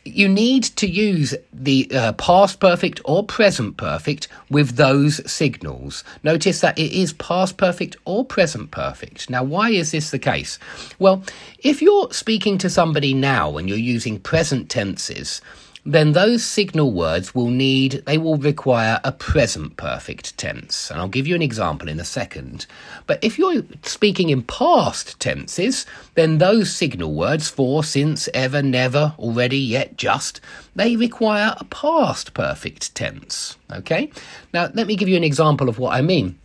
you 0.05 0.29
need 0.29 0.63
to 0.63 0.87
use 0.87 1.35
the 1.51 1.89
uh, 1.93 2.13
past 2.13 2.61
perfect 2.61 3.01
or 3.03 3.25
present 3.25 3.75
perfect 3.75 4.29
with 4.49 4.77
those 4.77 5.29
signals. 5.29 6.05
Notice 6.23 6.61
that 6.61 6.79
it 6.79 6.93
is 6.93 7.11
past 7.13 7.57
perfect 7.57 7.97
or 8.05 8.23
present 8.23 8.71
perfect. 8.71 9.29
Now, 9.29 9.43
why 9.43 9.71
is 9.71 9.91
this 9.91 10.11
the 10.11 10.19
case? 10.19 10.57
Well, 10.99 11.23
if 11.59 11.81
you're 11.81 12.11
speaking 12.13 12.57
to 12.59 12.69
somebody 12.69 13.13
now 13.13 13.57
and 13.57 13.67
you're 13.67 13.77
using 13.77 14.19
present 14.19 14.69
tenses, 14.69 15.41
then 15.87 16.11
those 16.11 16.43
signal 16.43 16.91
words 16.91 17.33
will 17.33 17.47
need, 17.49 18.03
they 18.05 18.17
will 18.17 18.35
require 18.35 18.99
a 19.05 19.11
present 19.13 19.77
perfect 19.77 20.37
tense. 20.37 20.91
And 20.91 20.99
I'll 20.99 21.07
give 21.07 21.25
you 21.25 21.33
an 21.33 21.41
example 21.41 21.87
in 21.87 21.97
a 21.97 22.03
second. 22.03 22.65
But 23.05 23.23
if 23.23 23.39
you're 23.39 23.63
speaking 23.83 24.29
in 24.29 24.43
past 24.43 25.17
tenses, 25.21 25.85
then 26.15 26.39
those 26.39 26.75
signal 26.75 27.13
words 27.13 27.49
for, 27.49 27.85
since, 27.85 28.27
ever, 28.33 28.61
never, 28.61 29.15
already, 29.17 29.59
yet, 29.59 29.95
just, 29.95 30.41
they 30.75 30.97
require 30.97 31.55
a 31.57 31.63
past 31.63 32.33
perfect 32.33 32.93
tense. 32.93 33.55
Okay? 33.71 34.11
Now, 34.53 34.69
let 34.73 34.87
me 34.87 34.97
give 34.97 35.07
you 35.07 35.15
an 35.15 35.23
example 35.23 35.69
of 35.69 35.79
what 35.79 35.93
I 35.93 36.01
mean. 36.01 36.37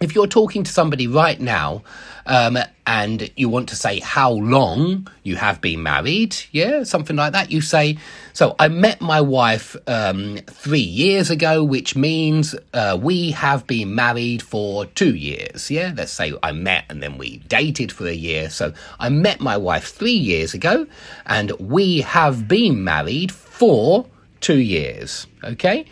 If 0.00 0.14
you're 0.14 0.26
talking 0.26 0.64
to 0.64 0.72
somebody 0.72 1.06
right 1.06 1.38
now 1.38 1.82
um, 2.26 2.58
and 2.86 3.30
you 3.36 3.48
want 3.48 3.68
to 3.68 3.76
say 3.76 4.00
how 4.00 4.32
long 4.32 5.06
you 5.22 5.36
have 5.36 5.60
been 5.60 5.82
married, 5.82 6.36
yeah, 6.50 6.82
something 6.82 7.14
like 7.14 7.32
that, 7.34 7.52
you 7.52 7.60
say, 7.60 7.98
So 8.32 8.56
I 8.58 8.68
met 8.68 9.00
my 9.00 9.20
wife 9.20 9.76
um, 9.86 10.38
three 10.46 10.80
years 10.80 11.30
ago, 11.30 11.62
which 11.62 11.94
means 11.94 12.54
uh, 12.72 12.98
we 13.00 13.30
have 13.32 13.66
been 13.66 13.94
married 13.94 14.42
for 14.42 14.86
two 14.86 15.14
years, 15.14 15.70
yeah. 15.70 15.92
Let's 15.94 16.12
say 16.12 16.32
I 16.42 16.52
met 16.52 16.86
and 16.88 17.02
then 17.02 17.18
we 17.18 17.38
dated 17.48 17.92
for 17.92 18.06
a 18.06 18.14
year. 18.14 18.50
So 18.50 18.72
I 18.98 19.08
met 19.08 19.40
my 19.40 19.56
wife 19.56 19.88
three 19.88 20.10
years 20.12 20.54
ago 20.54 20.86
and 21.26 21.52
we 21.60 22.00
have 22.00 22.48
been 22.48 22.82
married 22.82 23.30
for 23.30 24.06
two 24.42 24.58
years, 24.58 25.26
okay? 25.42 25.86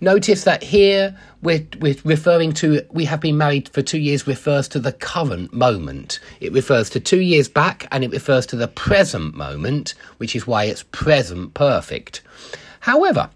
Notice 0.00 0.44
that 0.44 0.62
here 0.62 1.16
we're, 1.40 1.66
we're 1.80 1.96
referring 2.04 2.52
to 2.54 2.82
we 2.90 3.06
have 3.06 3.20
been 3.20 3.38
married 3.38 3.68
for 3.70 3.80
two 3.80 3.98
years 3.98 4.26
refers 4.26 4.68
to 4.68 4.78
the 4.78 4.92
current 4.92 5.54
moment. 5.54 6.20
It 6.40 6.52
refers 6.52 6.90
to 6.90 7.00
two 7.00 7.20
years 7.20 7.48
back 7.48 7.86
and 7.90 8.04
it 8.04 8.10
refers 8.10 8.44
to 8.46 8.56
the 8.56 8.68
present 8.68 9.34
moment, 9.34 9.94
which 10.18 10.36
is 10.36 10.46
why 10.46 10.64
it's 10.64 10.84
present 10.90 11.54
perfect. 11.54 12.22
However, 12.80 13.30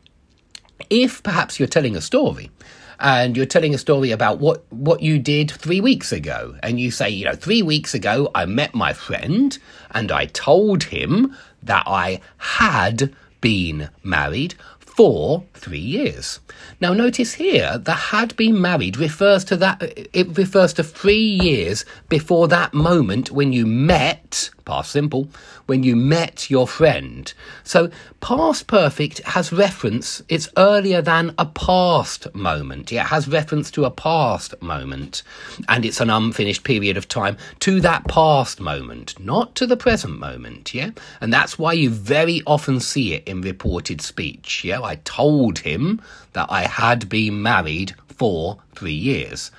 if 0.91 1.23
perhaps 1.23 1.59
you're 1.59 1.69
telling 1.69 1.97
a 1.97 2.01
story, 2.01 2.51
and 2.99 3.37
you're 3.37 3.45
telling 3.47 3.75
a 3.75 3.79
story 3.79 4.11
about 4.11 4.39
what, 4.39 4.65
what 4.73 5.03
you 5.03 5.19
did 5.19 5.51
three 5.51 5.83
weeks 5.83 6.13
ago. 6.13 6.57
And 6.63 6.81
you 6.81 6.91
say, 6.91 7.11
you 7.11 7.27
know, 7.27 7.35
three 7.35 7.63
weeks 7.63 7.93
ago 7.93 8.31
I 8.35 8.47
met 8.47 8.75
my 8.75 8.95
friend 8.95 9.57
and 9.91 10.11
I 10.11 10.27
told 10.27 10.85
him 10.85 11.37
that 11.63 11.85
I 11.87 12.21
had 12.39 13.15
been 13.47 13.89
married 14.03 14.57
for 14.97 15.45
three 15.53 15.79
years. 15.79 16.41
Now, 16.81 16.95
notice 16.95 17.35
here, 17.35 17.77
the 17.77 17.93
had 17.93 18.35
been 18.37 18.61
married 18.61 18.97
refers 18.97 19.45
to 19.45 19.57
that, 19.59 19.83
it 20.13 20.37
refers 20.39 20.73
to 20.75 20.83
three 20.83 21.15
years 21.17 21.85
before 22.09 22.49
that 22.49 22.73
moment 22.73 23.31
when 23.31 23.53
you 23.53 23.67
met, 23.67 24.51
past 24.65 24.91
simple, 24.91 25.29
when 25.67 25.83
you 25.83 25.97
met 25.97 26.49
your 26.51 26.67
friend. 26.67 27.33
So, 27.63 27.91
past 28.21 28.67
perfect 28.67 29.23
has 29.25 29.53
reference, 29.53 30.23
it's 30.29 30.49
earlier 30.57 31.03
than 31.03 31.35
a 31.39 31.47
past 31.47 32.35
moment. 32.35 32.93
It 32.93 32.99
has 32.99 33.29
reference 33.29 33.71
to 33.73 33.85
a 33.85 33.91
past 33.91 34.61
moment. 34.63 35.23
And 35.69 35.85
it's 35.85 36.01
an 36.01 36.11
unfinished 36.11 36.65
period 36.65 36.97
of 36.97 37.09
time 37.09 37.37
to 37.61 37.81
that 37.81 38.07
past 38.09 38.61
moment, 38.61 39.19
not 39.21 39.55
to 39.57 39.67
the 39.67 39.77
present 39.77 40.19
moment. 40.19 40.75
Yeah, 40.75 40.91
and 41.21 41.33
that's 41.33 41.59
why 41.59 41.75
you 41.75 41.91
very 41.91 42.43
often 42.47 42.81
see 42.81 43.15
it 43.15 43.27
in 43.27 43.41
reported 43.41 44.01
speech. 44.01 44.65
Yeah, 44.65 44.81
I 44.87 44.97
told 45.05 45.59
him 45.59 46.01
that 46.33 46.47
I 46.49 46.63
had 46.63 47.09
been 47.09 47.43
married 47.43 47.95
for 48.09 48.59
three 48.75 48.93
years. 48.93 49.51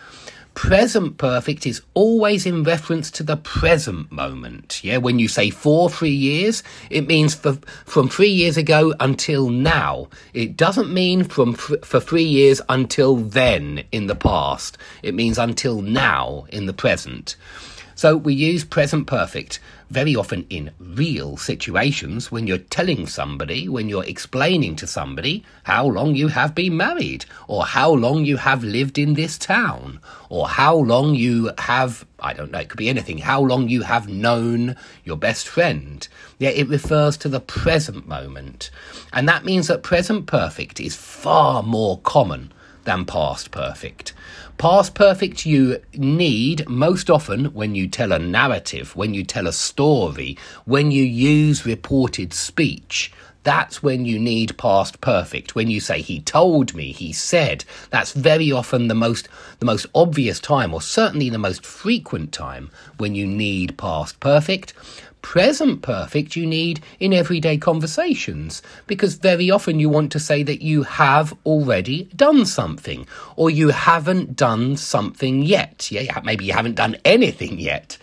Present 0.53 1.19
perfect 1.19 1.67
is 1.67 1.83
always 1.93 2.47
in 2.47 2.63
reference 2.63 3.11
to 3.11 3.23
the 3.23 3.37
present 3.37 4.11
moment. 4.11 4.83
Yeah, 4.83 4.97
when 4.97 5.19
you 5.19 5.27
say 5.27 5.51
for 5.51 5.87
three 5.87 6.09
years, 6.09 6.63
it 6.89 7.05
means 7.05 7.35
for, 7.35 7.59
from 7.85 8.09
three 8.09 8.31
years 8.31 8.57
ago 8.57 8.93
until 8.99 9.51
now. 9.51 10.07
It 10.33 10.57
doesn't 10.57 10.91
mean 10.91 11.25
from 11.25 11.53
for 11.53 11.99
three 11.99 12.23
years 12.23 12.59
until 12.69 13.17
then 13.17 13.83
in 13.91 14.07
the 14.07 14.15
past. 14.15 14.79
It 15.03 15.13
means 15.13 15.37
until 15.37 15.83
now 15.83 16.47
in 16.49 16.65
the 16.65 16.73
present. 16.73 17.35
So 17.93 18.17
we 18.17 18.33
use 18.33 18.63
present 18.63 19.05
perfect 19.05 19.59
very 19.89 20.15
often 20.15 20.45
in 20.49 20.71
real 20.79 21.37
situations 21.37 22.31
when 22.31 22.47
you're 22.47 22.57
telling 22.57 23.07
somebody, 23.07 23.69
when 23.69 23.87
you're 23.87 24.03
explaining 24.03 24.75
to 24.75 24.87
somebody 24.87 25.43
how 25.63 25.85
long 25.85 26.15
you 26.15 26.27
have 26.27 26.53
been 26.53 26.75
married, 26.75 27.25
or 27.47 27.65
how 27.65 27.91
long 27.91 28.25
you 28.25 28.37
have 28.37 28.63
lived 28.63 28.97
in 28.97 29.13
this 29.13 29.37
town, 29.37 29.99
or 30.29 30.47
how 30.47 30.75
long 30.75 31.15
you 31.15 31.51
have, 31.57 32.05
I 32.19 32.33
don't 32.33 32.51
know, 32.51 32.59
it 32.59 32.69
could 32.69 32.77
be 32.77 32.89
anything, 32.89 33.19
how 33.19 33.41
long 33.41 33.69
you 33.69 33.83
have 33.83 34.09
known 34.09 34.75
your 35.03 35.17
best 35.17 35.47
friend. 35.47 36.07
Yeah, 36.39 36.49
it 36.49 36.67
refers 36.67 37.17
to 37.17 37.29
the 37.29 37.39
present 37.39 38.07
moment. 38.07 38.69
And 39.13 39.27
that 39.27 39.45
means 39.45 39.67
that 39.67 39.83
present 39.83 40.27
perfect 40.27 40.79
is 40.79 40.95
far 40.95 41.63
more 41.63 41.99
common 41.99 42.51
than 42.87 43.03
past 43.03 43.51
perfect. 43.51 44.13
Past 44.57 44.95
perfect 44.95 45.45
you 45.45 45.81
need 45.93 46.67
most 46.69 47.09
often 47.09 47.47
when 47.47 47.75
you 47.75 47.85
tell 47.85 48.13
a 48.13 48.17
narrative, 48.17 48.95
when 48.95 49.13
you 49.13 49.25
tell 49.25 49.45
a 49.45 49.51
story, 49.51 50.37
when 50.63 50.89
you 50.89 51.03
use 51.03 51.65
reported 51.65 52.33
speech. 52.33 53.11
That's 53.43 53.83
when 53.83 54.05
you 54.05 54.17
need 54.17 54.57
past 54.57 55.01
perfect. 55.01 55.53
When 55.53 55.69
you 55.69 55.81
say 55.81 56.01
he 56.01 56.21
told 56.21 56.73
me, 56.73 56.93
he 56.93 57.11
said, 57.11 57.65
that's 57.89 58.13
very 58.13 58.53
often 58.53 58.87
the 58.87 58.95
most 58.95 59.27
the 59.59 59.65
most 59.65 59.85
obvious 59.93 60.39
time 60.39 60.73
or 60.73 60.81
certainly 60.81 61.29
the 61.29 61.37
most 61.37 61.65
frequent 61.65 62.31
time 62.31 62.71
when 62.97 63.15
you 63.15 63.27
need 63.27 63.77
past 63.77 64.19
perfect 64.21 64.73
present 65.27 65.81
perfect 65.81 66.37
you 66.37 66.45
need 66.45 66.79
in 67.01 67.11
everyday 67.11 67.57
conversations 67.57 68.61
because 68.87 69.15
very 69.15 69.51
often 69.51 69.77
you 69.77 69.89
want 69.89 70.09
to 70.09 70.21
say 70.21 70.41
that 70.41 70.61
you 70.61 70.83
have 70.83 71.33
already 71.45 72.05
done 72.15 72.45
something 72.45 73.05
or 73.35 73.49
you 73.49 73.67
haven't 73.67 74.37
done 74.37 74.77
something 74.77 75.43
yet. 75.43 75.91
Yeah, 75.91 76.21
maybe 76.23 76.45
you 76.45 76.53
haven't 76.53 76.75
done 76.75 76.95
anything 77.03 77.59
yet. 77.59 77.97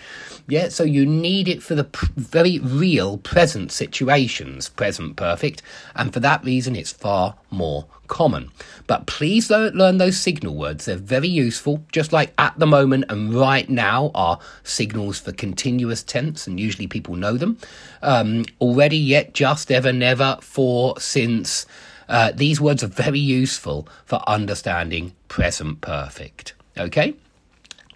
Yeah, 0.46 0.68
so 0.68 0.84
you 0.84 1.06
need 1.06 1.48
it 1.48 1.62
for 1.62 1.74
the 1.74 1.88
very 2.16 2.58
real 2.58 3.16
present 3.16 3.72
situations, 3.72 4.68
present 4.68 5.16
perfect, 5.16 5.62
and 5.96 6.12
for 6.12 6.20
that 6.20 6.44
reason 6.44 6.76
it's 6.76 6.92
far 6.92 7.36
more 7.50 7.86
common. 8.08 8.50
But 8.86 9.06
please 9.06 9.48
learn 9.48 9.96
those 9.96 10.18
signal 10.18 10.54
words. 10.54 10.84
They're 10.84 10.96
very 10.96 11.28
useful, 11.28 11.82
just 11.92 12.12
like 12.12 12.34
at 12.36 12.58
the 12.58 12.66
moment 12.66 13.06
and 13.08 13.34
right 13.34 13.68
now 13.70 14.10
are 14.14 14.38
signals 14.62 15.18
for 15.18 15.32
continuous 15.32 16.02
tense, 16.02 16.46
and 16.46 16.60
usually 16.60 16.88
people 16.88 17.16
know 17.16 17.38
them. 17.38 17.56
Um, 18.02 18.44
already, 18.60 18.98
yet, 18.98 19.32
just, 19.32 19.72
ever, 19.72 19.92
never, 19.92 20.38
for, 20.42 21.00
since. 21.00 21.64
Uh, 22.06 22.32
these 22.32 22.60
words 22.60 22.84
are 22.84 22.88
very 22.88 23.18
useful 23.18 23.88
for 24.04 24.20
understanding 24.28 25.14
present 25.28 25.80
perfect. 25.80 26.52
Okay? 26.76 27.14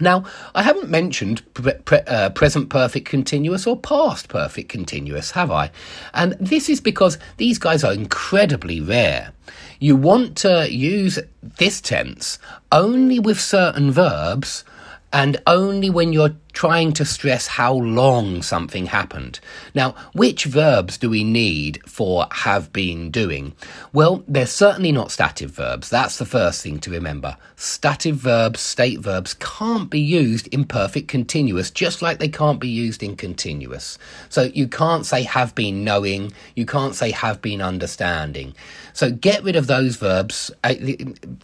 Now, 0.00 0.24
I 0.54 0.62
haven't 0.62 0.88
mentioned 0.88 1.42
pre- 1.54 1.74
pre- 1.74 2.00
uh, 2.06 2.30
present 2.30 2.68
perfect 2.68 3.08
continuous 3.08 3.66
or 3.66 3.76
past 3.76 4.28
perfect 4.28 4.68
continuous, 4.68 5.32
have 5.32 5.50
I? 5.50 5.70
And 6.14 6.36
this 6.38 6.68
is 6.68 6.80
because 6.80 7.18
these 7.36 7.58
guys 7.58 7.82
are 7.82 7.92
incredibly 7.92 8.80
rare. 8.80 9.32
You 9.80 9.96
want 9.96 10.36
to 10.38 10.72
use 10.72 11.18
this 11.42 11.80
tense 11.80 12.38
only 12.70 13.18
with 13.18 13.40
certain 13.40 13.90
verbs 13.90 14.64
and 15.12 15.40
only 15.46 15.90
when 15.90 16.12
you're 16.12 16.36
trying 16.58 16.92
to 16.92 17.04
stress 17.04 17.46
how 17.46 17.72
long 17.72 18.42
something 18.42 18.86
happened. 18.86 19.38
Now, 19.76 19.94
which 20.12 20.44
verbs 20.44 20.98
do 20.98 21.08
we 21.08 21.22
need 21.22 21.80
for 21.86 22.26
have 22.32 22.72
been 22.72 23.12
doing? 23.12 23.54
Well, 23.92 24.24
they're 24.26 24.44
certainly 24.44 24.90
not 24.90 25.12
stative 25.12 25.52
verbs. 25.52 25.88
That's 25.88 26.18
the 26.18 26.26
first 26.26 26.60
thing 26.60 26.80
to 26.80 26.90
remember. 26.90 27.36
Stative 27.54 28.16
verbs, 28.16 28.58
state 28.58 28.98
verbs 28.98 29.34
can't 29.34 29.88
be 29.88 30.00
used 30.00 30.48
in 30.48 30.64
perfect 30.64 31.06
continuous, 31.06 31.70
just 31.70 32.02
like 32.02 32.18
they 32.18 32.26
can't 32.26 32.58
be 32.58 32.66
used 32.68 33.04
in 33.04 33.14
continuous. 33.14 33.96
So 34.28 34.42
you 34.42 34.66
can't 34.66 35.06
say 35.06 35.22
have 35.22 35.54
been 35.54 35.84
knowing, 35.84 36.32
you 36.56 36.66
can't 36.66 36.96
say 36.96 37.12
have 37.12 37.40
been 37.40 37.62
understanding. 37.62 38.52
So 38.94 39.12
get 39.12 39.44
rid 39.44 39.54
of 39.54 39.68
those 39.68 39.94
verbs, 39.94 40.50
uh, 40.64 40.74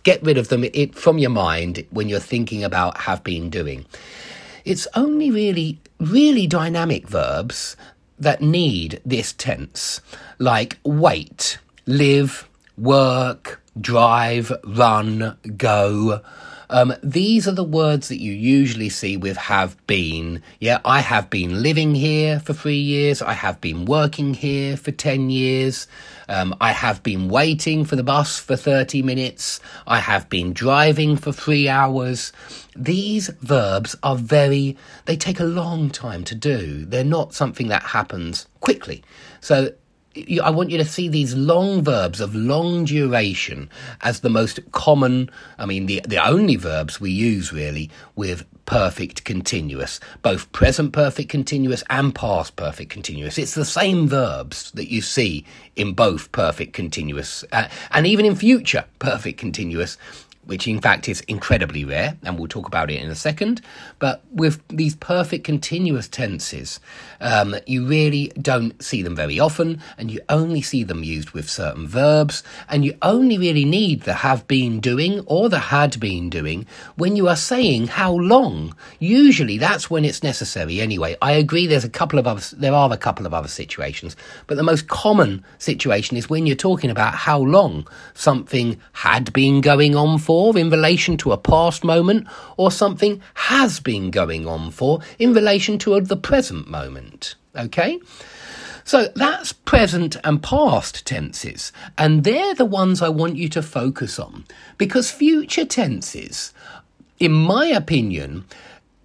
get 0.03 0.25
rid 0.25 0.39
of 0.39 0.49
them 0.49 0.65
from 0.91 1.19
your 1.19 1.31
mind 1.31 1.87
when 1.91 2.09
you're 2.09 2.19
thinking 2.19 2.65
about 2.65 2.97
have 3.03 3.23
been 3.23 3.49
doing. 3.49 3.87
It's 4.65 4.89
only 4.95 5.31
really, 5.31 5.81
really 6.01 6.47
dynamic 6.47 7.07
verbs 7.07 7.77
that 8.19 8.41
need 8.41 9.01
this 9.05 9.33
tense, 9.33 10.01
like 10.39 10.79
wait, 10.85 11.59
live, 11.85 12.49
work, 12.79 13.63
drive, 13.79 14.51
run, 14.65 15.37
go. 15.57 16.23
Um, 16.71 16.95
these 17.03 17.47
are 17.47 17.53
the 17.53 17.65
words 17.65 18.09
that 18.09 18.21
you 18.21 18.33
usually 18.33 18.89
see 18.89 19.17
with 19.17 19.37
have 19.37 19.77
been. 19.87 20.43
Yeah, 20.61 20.81
I 20.85 21.01
have 21.01 21.31
been 21.31 21.63
living 21.63 21.95
here 21.95 22.41
for 22.41 22.53
three 22.53 22.79
years. 22.79 23.23
I 23.23 23.33
have 23.33 23.61
been 23.61 23.85
working 23.85 24.35
here 24.35 24.77
for 24.77 24.91
10 24.91 25.31
years. 25.31 25.87
Um, 26.29 26.55
I 26.61 26.73
have 26.73 27.03
been 27.03 27.29
waiting 27.29 27.85
for 27.85 27.97
the 27.97 28.03
bus 28.03 28.39
for 28.39 28.57
30 28.57 29.03
minutes. 29.03 29.61
I 29.87 29.99
have 29.99 30.29
been 30.29 30.53
driving 30.53 31.17
for 31.17 31.33
three 31.33 31.69
hours. 31.69 32.33
These 32.75 33.29
verbs 33.41 33.95
are 34.03 34.17
very, 34.17 34.77
they 35.05 35.17
take 35.17 35.41
a 35.41 35.45
long 35.45 35.91
time 35.91 36.25
to 36.25 36.35
do. 36.35 36.85
They're 36.87 37.05
not 37.05 37.35
something 37.35 37.69
that 37.69 37.83
happens 37.83 38.47
quickly. 38.61 39.03
So 39.41 39.75
I 40.43 40.51
want 40.51 40.71
you 40.71 40.79
to 40.79 40.85
see 40.85 41.09
these 41.09 41.35
long 41.35 41.83
verbs 41.83 42.21
of 42.21 42.35
long 42.35 42.85
duration 42.85 43.69
as 44.03 44.21
the 44.21 44.31
most 44.31 44.61
common, 44.73 45.31
I 45.59 45.67
mean, 45.67 45.87
the, 45.87 46.03
the 46.07 46.25
only 46.25 46.57
verbs 46.57 47.01
we 47.01 47.11
use 47.11 47.53
really 47.53 47.91
with 48.15 48.45
perfect 48.67 49.25
continuous, 49.25 50.01
both 50.23 50.51
present 50.53 50.93
perfect 50.93 51.29
continuous 51.29 51.83
and 51.91 52.15
past 52.15 52.57
perfect 52.57 52.91
continuous. 52.91 53.39
It's 53.39 53.55
the 53.55 53.65
same 53.65 54.09
verbs 54.09 54.71
that 54.73 54.91
you 54.91 55.03
see 55.03 55.45
in 55.77 55.93
both 55.93 56.31
perfect 56.33 56.73
continuous 56.73 57.45
uh, 57.53 57.69
and 57.91 58.07
even 58.07 58.25
in 58.25 58.37
future 58.37 58.85
perfect 58.99 59.39
continuous 59.39 59.99
which 60.47 60.69
in 60.69 60.81
fact 60.81 61.09
is 61.09 61.21
incredibly 61.23 61.85
rare, 61.85 62.17
and 62.23 62.39
we'll 62.39 62.49
talk 62.49 62.67
about 62.67 62.91
it 62.91 63.03
in 63.03 63.11
a 63.11 63.15
second. 63.15 63.61
But 63.99 64.23
with 64.31 64.63
these 64.69 64.97
perfect 64.97 65.45
continuous 65.45 66.09
tenses, 66.09 66.81
um, 67.21 67.57
you 67.67 67.87
really 67.87 68.33
don't 68.41 68.81
see 68.83 69.03
them 69.03 69.17
very 69.17 69.41
often, 69.41 69.81
and 69.97 70.11
you 70.11 70.21
only 70.29 70.63
see 70.63 70.85
them 70.85 71.03
used 71.03 71.31
with 71.31 71.49
certain 71.49 71.87
verbs, 71.87 72.43
and 72.69 72.85
you 72.85 72.97
only 73.03 73.39
really 73.39 73.65
need 73.65 74.03
the 74.03 74.15
have 74.15 74.47
been 74.47 74.81
doing 74.81 75.21
or 75.21 75.49
the 75.49 75.59
had 75.59 75.99
been 76.01 76.29
doing 76.29 76.67
when 76.97 77.17
you 77.17 77.29
are 77.29 77.37
saying 77.37 77.87
how 77.87 78.13
long. 78.13 78.75
Usually 78.99 79.59
that's 79.59 79.89
when 79.89 80.05
it's 80.05 80.23
necessary 80.23 80.81
anyway. 80.81 81.17
I 81.23 81.33
agree 81.33 81.67
there's 81.67 81.85
a 81.85 81.89
couple 81.89 82.19
of 82.19 82.27
other, 82.27 82.43
there 82.57 82.75
are 82.75 82.93
a 82.93 82.97
couple 82.97 83.25
of 83.25 83.33
other 83.33 83.49
situations, 83.49 84.17
but 84.47 84.57
the 84.57 84.63
most 84.63 84.89
common 84.89 85.45
situation 85.59 86.17
is 86.17 86.29
when 86.29 86.47
you're 86.47 86.57
talking 86.57 86.91
about 86.91 87.15
how 87.15 87.39
long 87.39 87.89
something 88.15 88.79
had 88.93 89.33
been 89.33 89.61
going 89.61 89.95
on 89.95 90.19
for 90.19 90.34
for 90.35 90.59
in 90.59 90.69
relation 90.69 91.17
to 91.17 91.31
a 91.31 91.39
past 91.39 91.85
moment 91.85 92.27
or 92.57 92.69
something 92.69 93.23
has 93.35 93.79
been 93.79 94.11
going 94.11 94.49
on 94.49 94.73
for 94.73 94.99
in 95.17 95.33
relation 95.33 95.79
to 95.79 96.01
the 96.01 96.17
present 96.17 96.69
moment. 96.69 97.37
Okay? 97.55 98.01
So 98.83 99.09
that's 99.15 99.53
present 99.53 100.17
and 100.25 100.43
past 100.43 101.07
tenses, 101.07 101.73
and 101.97 102.25
they're 102.25 102.55
the 102.55 102.65
ones 102.67 103.01
I 103.01 103.09
want 103.11 103.37
you 103.37 103.49
to 103.51 103.63
focus 103.63 104.19
on 104.19 104.45
because 104.77 105.11
future 105.11 105.65
tenses, 105.65 106.53
in 107.21 107.33
my 107.33 107.67
opinion, 107.67 108.45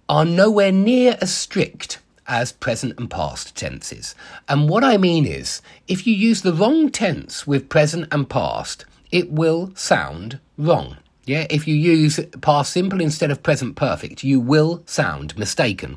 are 0.08 0.24
nowhere 0.24 0.72
near 0.72 1.16
as 1.20 1.32
strict 1.32 2.00
as 2.26 2.52
present 2.52 2.98
and 2.98 3.08
past 3.08 3.56
tenses. 3.56 4.16
And 4.48 4.68
what 4.68 4.82
I 4.82 4.96
mean 4.96 5.24
is, 5.24 5.62
if 5.86 6.06
you 6.06 6.14
use 6.14 6.42
the 6.42 6.52
wrong 6.52 6.90
tense 6.90 7.46
with 7.46 7.68
present 7.68 8.08
and 8.10 8.28
past, 8.28 8.84
it 9.10 9.30
will 9.30 9.72
sound 9.74 10.38
wrong. 10.58 10.96
Yeah, 11.30 11.46
if 11.48 11.68
you 11.68 11.76
use 11.76 12.18
past 12.40 12.72
simple 12.72 13.00
instead 13.00 13.30
of 13.30 13.44
present 13.44 13.76
perfect, 13.76 14.24
you 14.24 14.40
will 14.40 14.82
sound 14.84 15.38
mistaken. 15.38 15.96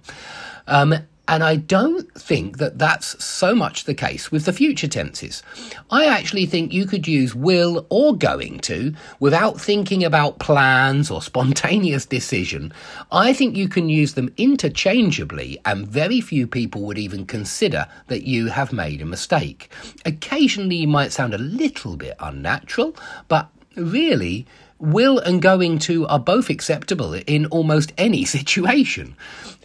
Um, 0.68 0.94
and 1.28 1.44
I 1.44 1.56
don't 1.56 2.08
think 2.14 2.60
that 2.60 2.78
that's 2.78 3.24
so 3.24 3.56
much 3.56 3.86
the 3.86 3.96
case 3.96 4.32
with 4.32 4.46
the 4.46 4.54
future 4.54 4.88
tenses. 4.88 5.42
I 5.90 6.06
actually 6.06 6.46
think 6.46 6.72
you 6.72 6.86
could 6.86 7.08
use 7.08 7.34
will 7.34 7.88
or 7.90 8.16
going 8.16 8.60
to 8.60 8.94
without 9.20 9.60
thinking 9.60 10.04
about 10.04 10.38
plans 10.38 11.10
or 11.10 11.20
spontaneous 11.32 12.06
decision. 12.06 12.72
I 13.12 13.34
think 13.34 13.58
you 13.58 13.68
can 13.68 13.90
use 13.90 14.14
them 14.14 14.32
interchangeably, 14.38 15.58
and 15.66 15.88
very 15.88 16.22
few 16.22 16.46
people 16.46 16.84
would 16.84 17.00
even 17.00 17.26
consider 17.26 17.88
that 18.06 18.28
you 18.28 18.50
have 18.50 18.72
made 18.72 19.02
a 19.02 19.06
mistake. 19.06 19.72
Occasionally, 20.06 20.76
you 20.76 20.88
might 20.88 21.12
sound 21.12 21.34
a 21.34 21.40
little 21.40 21.98
bit 21.98 22.16
unnatural, 22.20 22.96
but 23.30 23.50
really, 23.76 24.46
will 24.84 25.18
and 25.20 25.42
going 25.42 25.80
to 25.80 26.06
are 26.08 26.20
both 26.20 26.50
acceptable 26.50 27.14
in 27.14 27.46
almost 27.48 27.94
any 27.98 28.26
situation. 28.38 29.16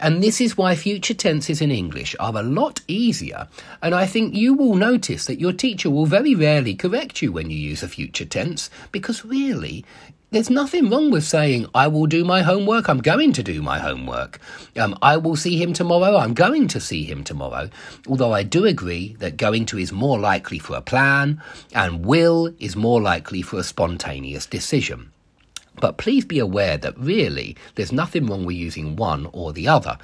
And 0.01 0.23
this 0.23 0.41
is 0.41 0.57
why 0.57 0.77
future 0.77 1.15
tenses 1.15 1.61
in 1.61 1.73
English 1.73 2.15
are 2.21 2.37
a 2.37 2.43
lot 2.43 2.81
easier. 2.87 3.49
And 3.83 3.95
I 3.95 4.07
think 4.07 4.35
you 4.35 4.55
will 4.55 4.77
notice 4.77 5.27
that 5.27 5.41
your 5.41 5.53
teacher 5.53 5.91
will 5.91 6.07
very 6.07 6.35
rarely 6.35 6.75
correct 6.75 7.21
you 7.21 7.33
when 7.33 7.51
you 7.51 7.57
use 7.57 7.83
a 7.83 7.89
future 7.89 8.25
tense, 8.25 8.71
because 8.93 9.25
really, 9.25 9.85
there's 10.31 10.51
nothing 10.51 10.91
wrong 10.91 11.11
with 11.11 11.25
saying, 11.25 11.67
I 11.75 11.89
will 11.89 12.07
do 12.07 12.23
my 12.25 12.43
homework, 12.43 12.89
I'm 12.89 13.01
going 13.01 13.33
to 13.33 13.43
do 13.43 13.63
my 13.63 13.79
homework. 13.79 14.39
Um, 14.77 14.99
I 15.01 15.17
will 15.17 15.37
see 15.37 15.61
him 15.61 15.73
tomorrow, 15.73 16.17
I'm 16.17 16.35
going 16.35 16.69
to 16.69 16.81
see 16.81 17.05
him 17.05 17.25
tomorrow. 17.25 17.71
Although 18.07 18.33
I 18.33 18.43
do 18.43 18.67
agree 18.67 19.17
that 19.21 19.39
going 19.39 19.65
to 19.67 19.79
is 19.79 19.91
more 19.91 20.19
likely 20.19 20.59
for 20.59 20.77
a 20.77 20.83
plan, 20.83 21.43
and 21.75 22.05
will 22.05 22.53
is 22.59 22.77
more 22.77 23.01
likely 23.01 23.41
for 23.41 23.59
a 23.59 23.65
spontaneous 23.65 24.45
decision. 24.45 25.13
But 25.81 25.97
please 25.97 26.25
be 26.25 26.41
aware 26.41 26.77
that 26.77 26.99
really 26.99 27.57
there's 27.77 27.93
nothing 27.93 28.27
wrong 28.27 28.45
with 28.45 28.57
using 28.57 28.97
one 28.97 29.29
or 29.33 29.53
the 29.53 29.69
other. 29.69 29.97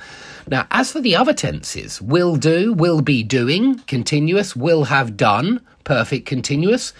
Now, 0.46 0.66
as 0.70 0.92
for 0.92 1.00
the 1.00 1.16
other 1.16 1.34
tenses, 1.34 2.00
will 2.00 2.36
do, 2.36 2.72
will 2.72 3.00
be 3.02 3.22
doing, 3.22 3.80
continuous, 3.80 4.56
will 4.56 4.84
have 4.84 5.16
done, 5.16 5.60
perfect 5.82 6.26
continuous, 6.26 6.92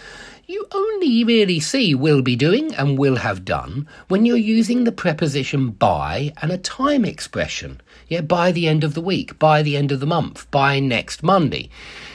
you 0.47 0.67
only 0.73 1.25
really 1.25 1.61
see 1.61 1.95
will 1.95 2.23
be 2.23 2.37
doing 2.37 2.75
and 2.75 2.99
will 2.99 3.17
have 3.17 3.45
done 3.45 3.89
when 4.09 4.27
you're 4.27 4.37
using 4.37 4.85
the 4.85 4.93
preposition 4.93 5.71
by 5.71 6.33
and 6.43 6.53
a 6.53 6.59
time 6.59 7.05
expression. 7.05 7.81
Yeah, 8.09 8.21
by 8.21 8.53
the 8.53 8.69
end 8.69 8.85
of 8.85 8.95
the 8.95 9.01
week, 9.01 9.39
by 9.39 9.63
the 9.63 9.77
end 9.77 9.93
of 9.93 10.01
the 10.01 10.07
month, 10.07 10.51
by 10.51 10.81
next 10.81 11.23
Monday. 11.23 11.71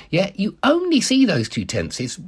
Yeah, 0.10 0.32
you 0.36 0.58
only 0.64 1.02
see 1.02 1.26
those 1.26 1.50
two 1.50 1.66
tenses 1.66 2.20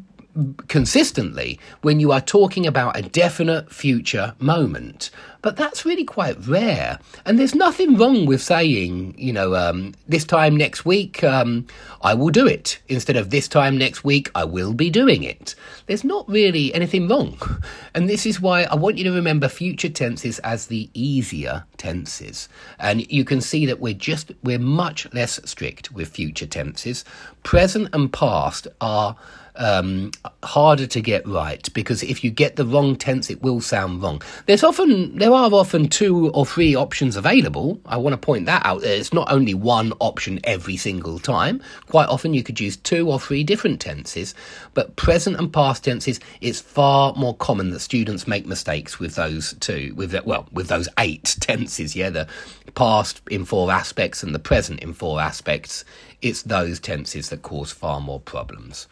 consistently 0.68 1.60
when 1.82 2.00
you 2.00 2.12
are 2.12 2.22
talking 2.22 2.66
about 2.66 2.98
a 2.98 3.02
definite 3.02 3.72
future 3.72 4.34
moment. 4.40 5.10
But 5.42 5.58
that's 5.58 5.86
really 5.86 6.04
quite 6.04 6.38
rare. 6.48 7.00
And 7.26 7.40
there's 7.40 7.56
nothing 7.56 7.98
wrong 7.98 8.26
with 8.26 8.42
saying, 8.42 9.16
you 9.18 9.34
know, 9.34 9.56
um, 9.56 9.94
this 10.08 10.24
time 10.24 10.56
next 10.56 10.86
week, 10.86 11.24
um, 11.24 11.66
I 12.02 12.14
will 12.14 12.30
do 12.30 12.46
it, 12.48 12.80
instead 12.88 13.16
of 13.16 13.30
this 13.30 13.48
time 13.48 13.78
next 13.78 14.04
week, 14.04 14.30
I 14.36 14.44
will 14.44 14.74
be 14.74 14.90
doing 14.90 15.24
it. 15.24 15.56
There's 15.88 16.04
not 16.04 16.28
really 16.30 16.74
anything 16.74 17.08
wrong. 17.08 17.38
And 17.94 18.10
this 18.10 18.26
is 18.26 18.40
why 18.40 18.64
I 18.64 18.76
want 18.76 18.98
you 18.98 19.04
to 19.04 19.12
remember 19.12 19.50
future 19.50 19.90
tenses 19.90 20.40
as 20.40 20.68
the 20.68 20.90
easier 20.94 21.66
tenses. 21.76 22.48
And 22.80 23.10
you 23.12 23.26
can 23.26 23.42
see 23.42 23.66
that 23.66 23.82
we're 23.82 23.94
just, 23.94 24.32
we're 24.44 24.60
much 24.60 25.14
less 25.14 25.42
strict 25.44 25.92
with 25.92 26.08
future 26.08 26.46
tenses. 26.46 27.04
Present 27.44 27.90
and 27.92 28.12
past 28.14 28.70
are 28.80 29.18
um, 29.56 30.12
harder 30.44 30.88
to 30.88 31.02
get 31.02 31.28
right 31.28 31.72
because 31.74 32.04
if 32.04 32.24
you 32.24 32.32
get 32.32 32.56
the 32.56 32.66
wrong 32.66 32.96
tense, 32.96 33.30
it 33.30 33.42
will 33.42 33.62
sound 33.62 34.02
wrong. 34.02 34.22
There's 34.46 34.64
often 34.64 35.18
there 35.18 35.31
are 35.34 35.52
often 35.54 35.88
two 35.88 36.30
or 36.32 36.46
three 36.46 36.76
options 36.76 37.16
available. 37.16 37.80
I 37.86 37.98
want 37.98 38.14
to 38.14 38.18
point 38.18 38.46
that 38.46 38.66
out. 38.66 38.84
It's 38.84 39.14
not 39.14 39.32
only 39.32 39.54
one 39.54 39.94
option 40.00 40.40
every 40.44 40.78
single 40.78 41.20
time. 41.20 41.62
Quite 41.88 42.10
often 42.10 42.34
you 42.34 42.44
could 42.44 42.60
use 42.60 42.78
two 42.78 43.10
or 43.10 43.20
three 43.20 43.44
different 43.44 43.80
tenses, 43.82 44.34
but 44.74 44.96
present 44.96 45.38
and 45.38 45.52
past 45.52 45.84
tenses, 45.84 46.20
it's 46.42 46.60
far 46.60 47.14
more 47.16 47.36
common 47.36 47.72
that 47.72 47.80
students 47.80 48.28
make 48.28 48.46
mistakes 48.46 49.00
with 49.00 49.16
those 49.16 49.54
two. 49.60 49.94
With 49.96 50.14
well, 50.26 50.48
with 50.52 50.68
those 50.68 50.90
eight 50.98 51.36
tenses. 51.42 51.96
Yeah, 51.96 52.10
the 52.10 52.28
past 52.76 53.22
in 53.30 53.46
four 53.46 53.72
aspects 53.72 54.24
and 54.24 54.34
the 54.34 54.40
present 54.40 54.80
in 54.82 54.94
four 54.94 55.20
aspects. 55.22 55.84
It's 56.22 56.44
those 56.44 56.80
tenses 56.80 57.30
that 57.30 57.42
cause 57.42 57.72
far 57.72 58.00
more 58.00 58.20
problems. 58.20 58.88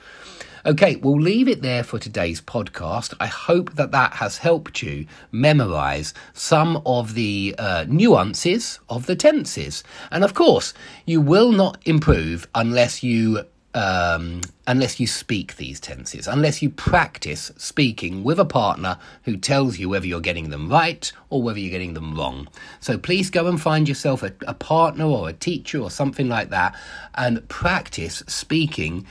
Okay, 0.66 0.98
we'll 0.98 1.22
leave 1.22 1.48
it 1.48 1.62
there 1.62 1.84
for 1.84 2.00
today's 2.00 2.42
podcast. 2.42 3.14
I 3.20 3.28
hope 3.28 3.76
that 3.76 3.92
that 3.92 4.14
has 4.14 4.40
helped 4.40 4.84
you 4.84 5.06
memorize 5.32 6.14
some 6.34 6.82
of 6.86 7.14
the 7.14 7.56
uh, 7.58 7.86
nuances 7.88 8.80
of 8.90 9.06
the 9.06 9.16
tenses. 9.16 9.86
And 10.12 10.24
of 10.24 10.34
course, 10.34 10.74
you 11.06 11.22
will 11.22 11.54
not 11.54 11.78
improve 11.86 12.46
unless 12.54 13.04
you 13.04 13.46
um, 13.74 14.42
unless 14.68 15.00
you 15.00 15.06
speak 15.06 15.56
these 15.56 15.80
tenses, 15.80 16.28
unless 16.28 16.62
you 16.62 16.72
practice 16.72 17.52
speaking 17.56 18.24
with 18.24 18.40
a 18.40 18.46
partner 18.46 18.98
who 19.24 19.38
tells 19.38 19.78
you 19.78 19.88
whether 19.88 20.08
you're 20.08 20.20
getting 20.20 20.50
them 20.50 20.70
right 20.70 21.10
or 21.30 21.44
whether 21.44 21.60
you're 21.60 21.72
getting 21.72 21.94
them 21.94 22.16
wrong. 22.16 22.48
So 22.80 22.98
please 22.98 23.30
go 23.30 23.48
and 23.48 23.62
find 23.62 23.88
yourself 23.88 24.24
a, 24.24 24.34
a 24.48 24.56
partner 24.56 25.06
or 25.06 25.30
a 25.30 25.34
teacher 25.34 25.80
or 25.80 25.92
something 25.92 26.28
like 26.28 26.50
that 26.50 26.76
and 27.14 27.48
practice 27.48 28.24
speaking 28.28 29.06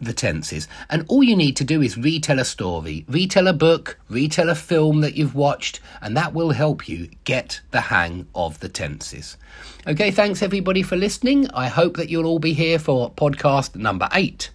the 0.00 0.12
tenses. 0.12 0.68
And 0.90 1.04
all 1.08 1.22
you 1.22 1.36
need 1.36 1.56
to 1.56 1.64
do 1.64 1.82
is 1.82 1.96
retell 1.96 2.38
a 2.38 2.44
story, 2.44 3.04
retell 3.08 3.48
a 3.48 3.52
book, 3.52 3.98
retell 4.08 4.50
a 4.50 4.54
film 4.54 5.00
that 5.00 5.14
you've 5.16 5.34
watched, 5.34 5.80
and 6.00 6.16
that 6.16 6.34
will 6.34 6.50
help 6.50 6.88
you 6.88 7.08
get 7.24 7.60
the 7.70 7.82
hang 7.82 8.26
of 8.34 8.60
the 8.60 8.68
tenses. 8.68 9.36
Okay, 9.86 10.10
thanks 10.10 10.42
everybody 10.42 10.82
for 10.82 10.96
listening. 10.96 11.48
I 11.50 11.68
hope 11.68 11.96
that 11.96 12.10
you'll 12.10 12.26
all 12.26 12.38
be 12.38 12.52
here 12.52 12.78
for 12.78 13.10
podcast 13.12 13.76
number 13.76 14.08
eight. 14.12 14.50